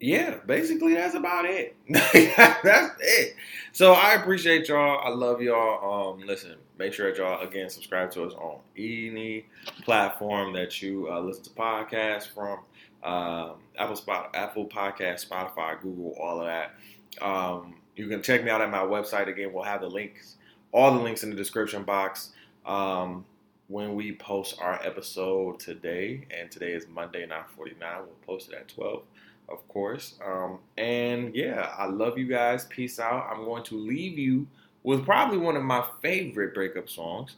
yeah, 0.00 0.38
basically 0.46 0.94
that's 0.94 1.14
about 1.14 1.44
it. 1.44 1.76
that's 1.88 2.94
it. 3.00 3.36
So 3.70 3.92
I 3.92 4.14
appreciate 4.14 4.68
y'all. 4.68 5.00
I 5.02 5.10
love 5.10 5.40
y'all. 5.40 6.12
Um, 6.14 6.26
listen, 6.26 6.56
make 6.76 6.92
sure 6.92 7.08
that 7.10 7.18
y'all 7.18 7.40
again 7.46 7.70
subscribe 7.70 8.10
to 8.12 8.24
us 8.24 8.34
on 8.34 8.58
any 8.76 9.46
platform 9.82 10.52
that 10.54 10.82
you 10.82 11.08
uh, 11.10 11.20
listen 11.20 11.44
to 11.44 11.50
podcasts 11.50 12.28
from. 12.28 12.58
Um, 13.04 13.54
Apple 13.78 13.96
Spot, 13.96 14.30
Apple 14.34 14.66
Podcast, 14.66 15.28
Spotify, 15.28 15.80
Google, 15.80 16.14
all 16.20 16.40
of 16.40 16.46
that. 16.46 16.74
Um, 17.20 17.74
you 17.96 18.08
can 18.08 18.22
check 18.22 18.44
me 18.44 18.50
out 18.50 18.60
at 18.60 18.70
my 18.70 18.78
website. 18.78 19.28
Again, 19.28 19.52
we'll 19.52 19.64
have 19.64 19.80
the 19.80 19.88
links, 19.88 20.36
all 20.72 20.92
the 20.92 21.00
links 21.00 21.22
in 21.22 21.30
the 21.30 21.36
description 21.36 21.84
box. 21.84 22.30
Um, 22.64 23.24
when 23.68 23.94
we 23.94 24.12
post 24.12 24.56
our 24.60 24.80
episode 24.84 25.58
today, 25.58 26.26
and 26.30 26.50
today 26.50 26.72
is 26.72 26.86
Monday, 26.88 27.26
9:49. 27.26 27.78
We'll 27.78 28.14
post 28.26 28.50
it 28.50 28.54
at 28.56 28.68
12 28.68 29.02
of 29.48 29.66
course. 29.68 30.14
Um, 30.24 30.58
and 30.76 31.34
yeah, 31.34 31.72
I 31.76 31.86
love 31.86 32.18
you 32.18 32.26
guys. 32.26 32.64
Peace 32.66 32.98
out. 32.98 33.28
I'm 33.30 33.44
going 33.44 33.62
to 33.64 33.76
leave 33.76 34.18
you 34.18 34.46
with 34.82 35.04
probably 35.04 35.38
one 35.38 35.56
of 35.56 35.62
my 35.62 35.84
favorite 36.00 36.54
breakup 36.54 36.88
songs 36.88 37.36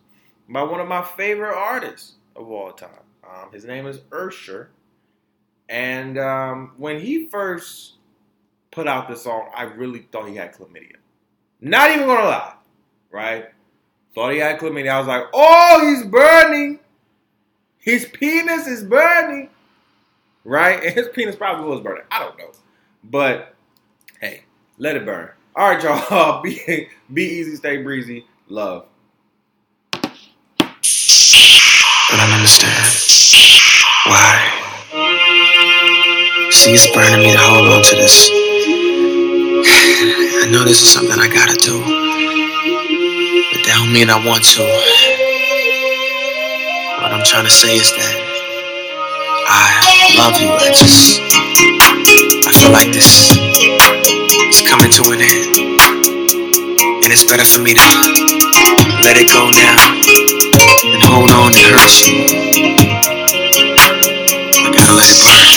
by 0.48 0.62
one 0.62 0.80
of 0.80 0.88
my 0.88 1.02
favorite 1.02 1.54
artists 1.54 2.14
of 2.36 2.50
all 2.50 2.72
time. 2.72 2.90
Um, 3.28 3.52
his 3.52 3.64
name 3.64 3.86
is 3.86 4.00
Usher. 4.12 4.70
And 5.68 6.18
um, 6.18 6.72
when 6.76 7.00
he 7.00 7.26
first 7.28 7.93
put 8.74 8.86
out 8.86 9.08
this 9.08 9.22
song, 9.22 9.48
I 9.54 9.64
really 9.64 10.00
thought 10.10 10.28
he 10.28 10.36
had 10.36 10.54
chlamydia. 10.54 10.96
Not 11.60 11.90
even 11.90 12.06
gonna 12.06 12.28
lie, 12.28 12.54
right? 13.10 13.46
Thought 14.14 14.32
he 14.32 14.38
had 14.38 14.58
chlamydia. 14.58 14.90
I 14.90 14.98
was 14.98 15.08
like, 15.08 15.24
oh, 15.32 15.88
he's 15.88 16.04
burning. 16.04 16.80
His 17.78 18.06
penis 18.06 18.66
is 18.66 18.84
burning 18.84 19.50
right? 20.44 20.82
And 20.82 20.94
his 20.94 21.08
penis 21.08 21.36
probably 21.36 21.68
was 21.68 21.80
burning. 21.80 22.04
I 22.10 22.20
don't 22.20 22.38
know. 22.38 22.52
But 23.02 23.54
hey, 24.20 24.44
let 24.78 24.96
it 24.96 25.04
burn. 25.04 25.30
All 25.56 25.70
right, 25.70 25.82
y'all. 25.82 26.42
Be 26.42 26.88
be 27.12 27.22
easy, 27.22 27.56
stay 27.56 27.82
breezy. 27.82 28.26
Love. 28.48 28.86
But 29.92 30.10
I 32.20 32.36
understand 32.36 32.86
why. 34.06 34.50
See, 36.50 36.72
it's 36.72 36.86
burning 36.94 37.20
me 37.20 37.32
to 37.32 37.38
hold 37.38 37.68
on 37.68 37.82
to 37.82 37.96
this. 37.96 38.43
Know 40.54 40.62
this 40.62 40.82
is 40.82 40.88
something 40.88 41.18
I 41.18 41.26
gotta 41.26 41.58
do, 41.58 41.82
but 41.82 43.60
that 43.66 43.74
don't 43.74 43.90
mean 43.90 44.06
I 44.06 44.14
want 44.22 44.46
to. 44.54 44.62
What 47.02 47.10
I'm 47.10 47.26
trying 47.26 47.42
to 47.42 47.50
say 47.50 47.74
is 47.74 47.90
that 47.90 48.14
I 49.50 50.14
love 50.14 50.38
you. 50.38 50.54
I 50.54 50.70
just, 50.70 51.26
I 52.46 52.54
feel 52.54 52.70
like 52.70 52.94
this 52.94 53.34
is 53.34 54.62
coming 54.62 54.94
to 54.94 55.02
an 55.10 55.26
end, 55.26 55.58
and 57.02 57.10
it's 57.10 57.26
better 57.26 57.42
for 57.42 57.58
me 57.58 57.74
to 57.74 57.82
let 59.02 59.18
it 59.18 59.26
go 59.34 59.50
now 59.50 59.74
and 60.86 61.02
hold 61.02 61.34
on 61.34 61.50
and 61.50 61.66
hurt 61.66 61.98
you. 61.98 62.30
I 64.62 64.70
gotta 64.70 64.94
let 64.94 65.10
it 65.10 65.18
burn. 65.18 65.50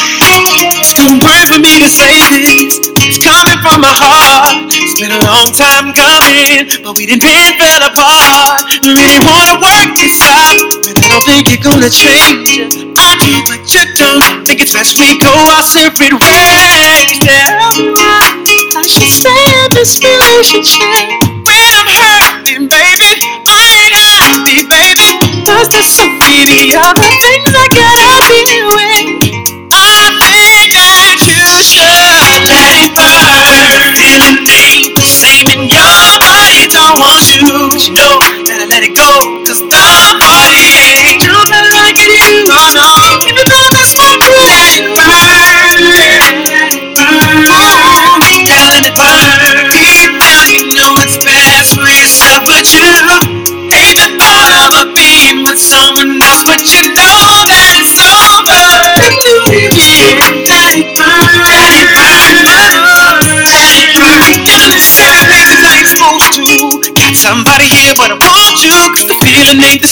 It's 0.82 0.98
gonna 0.98 1.22
burn 1.22 1.46
for 1.46 1.62
me 1.62 1.86
to 1.86 1.90
say 1.94 2.18
this. 2.34 2.97
It's 3.08 3.24
coming 3.24 3.56
from 3.64 3.80
my 3.80 3.96
heart. 3.96 4.68
It's 4.68 5.00
been 5.00 5.16
a 5.16 5.24
long 5.32 5.48
time 5.56 5.96
coming, 5.96 6.68
but 6.84 7.00
we 7.00 7.08
didn't 7.08 7.24
been 7.24 7.56
fell 7.56 7.88
apart. 7.88 8.60
We 8.84 9.00
really 9.00 9.24
wanna 9.24 9.64
work 9.64 9.96
this 9.96 10.20
out, 10.20 10.60
but 10.84 10.92
I 11.00 11.08
don't 11.08 11.24
think 11.24 11.48
you're 11.48 11.64
gonna 11.64 11.88
change. 11.88 12.60
I 13.00 13.16
do, 13.24 13.32
but 13.48 13.64
you 13.72 13.88
don't. 13.96 14.44
Think 14.44 14.60
it's 14.60 14.76
best 14.76 15.00
we 15.00 15.16
go 15.24 15.32
our 15.32 15.64
separate 15.64 16.20
ways. 16.20 17.16
Tell 17.24 17.80
me 17.80 17.96
why 17.96 18.44
I 18.76 18.84
should 18.84 19.08
stay 19.08 19.44
in 19.64 19.72
this 19.72 20.04
relationship 20.04 21.08
when 21.48 21.64
I'm 21.80 21.88
hurting, 21.88 22.68
baby. 22.68 23.24
I 23.48 23.88
ain't 23.88 23.96
happy, 23.96 24.68
baby. 24.68 25.16
Cause 25.48 25.72
there's 25.72 25.88
so 25.88 26.04
many 26.20 26.76
other 26.76 27.08
things 27.24 27.57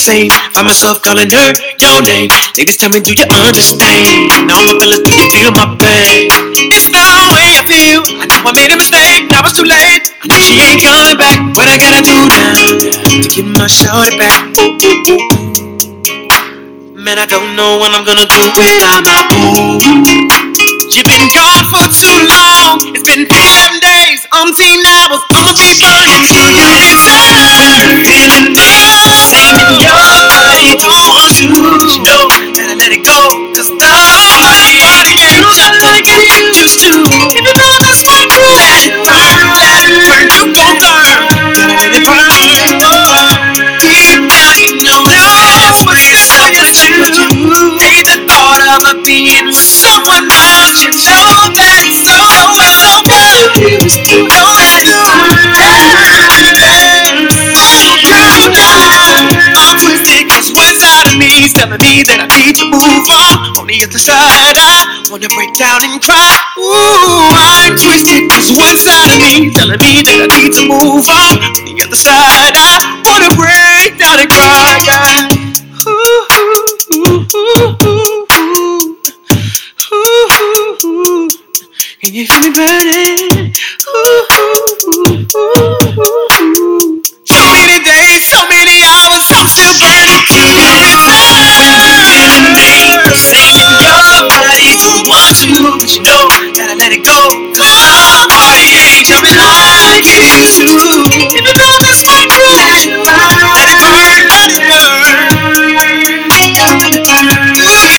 Find 0.06 0.30
myself 0.62 1.02
calling 1.02 1.26
her 1.34 1.50
your 1.82 1.98
name. 2.06 2.30
Niggas 2.54 2.78
tell 2.78 2.94
me, 2.94 3.02
do 3.02 3.10
you 3.10 3.26
understand? 3.26 4.30
Now 4.46 4.62
I'm 4.62 4.78
feeling, 4.78 5.02
do 5.02 5.10
you 5.10 5.26
feel 5.34 5.50
my 5.50 5.66
pain? 5.82 6.30
It's 6.70 6.86
the 6.86 7.02
way 7.34 7.58
I 7.58 7.66
feel. 7.66 8.06
I 8.22 8.30
know 8.30 8.38
I 8.46 8.54
made 8.54 8.70
a 8.70 8.78
mistake, 8.78 9.26
now 9.34 9.42
it's 9.42 9.58
too 9.58 9.66
late. 9.66 10.06
I 10.22 10.30
know 10.30 10.38
she 10.38 10.62
ain't 10.62 10.78
coming 10.78 11.18
back. 11.18 11.42
What 11.58 11.66
I 11.66 11.74
gotta 11.74 12.06
do 12.06 12.14
now 12.22 12.54
to 13.18 13.26
get 13.26 13.50
my 13.50 13.66
shorty 13.66 14.14
back? 14.14 14.46
Ooh, 14.62 14.78
ooh, 14.78 15.10
ooh. 15.10 15.26
Man, 16.94 17.18
I 17.18 17.26
don't 17.26 17.58
know 17.58 17.74
what 17.82 17.90
I'm 17.90 18.06
gonna 18.06 18.30
do 18.30 18.42
without 18.54 19.02
my 19.02 19.26
boo. 19.26 19.82
You've 20.94 21.02
been 21.02 21.26
gone 21.34 21.66
for 21.66 21.82
too 21.90 22.14
long. 22.30 22.78
It's 22.94 23.02
been 23.02 23.26
seven 23.26 23.82
days, 23.82 24.22
umpteen 24.30 24.86
hours. 24.86 25.18
I'ma 25.34 25.50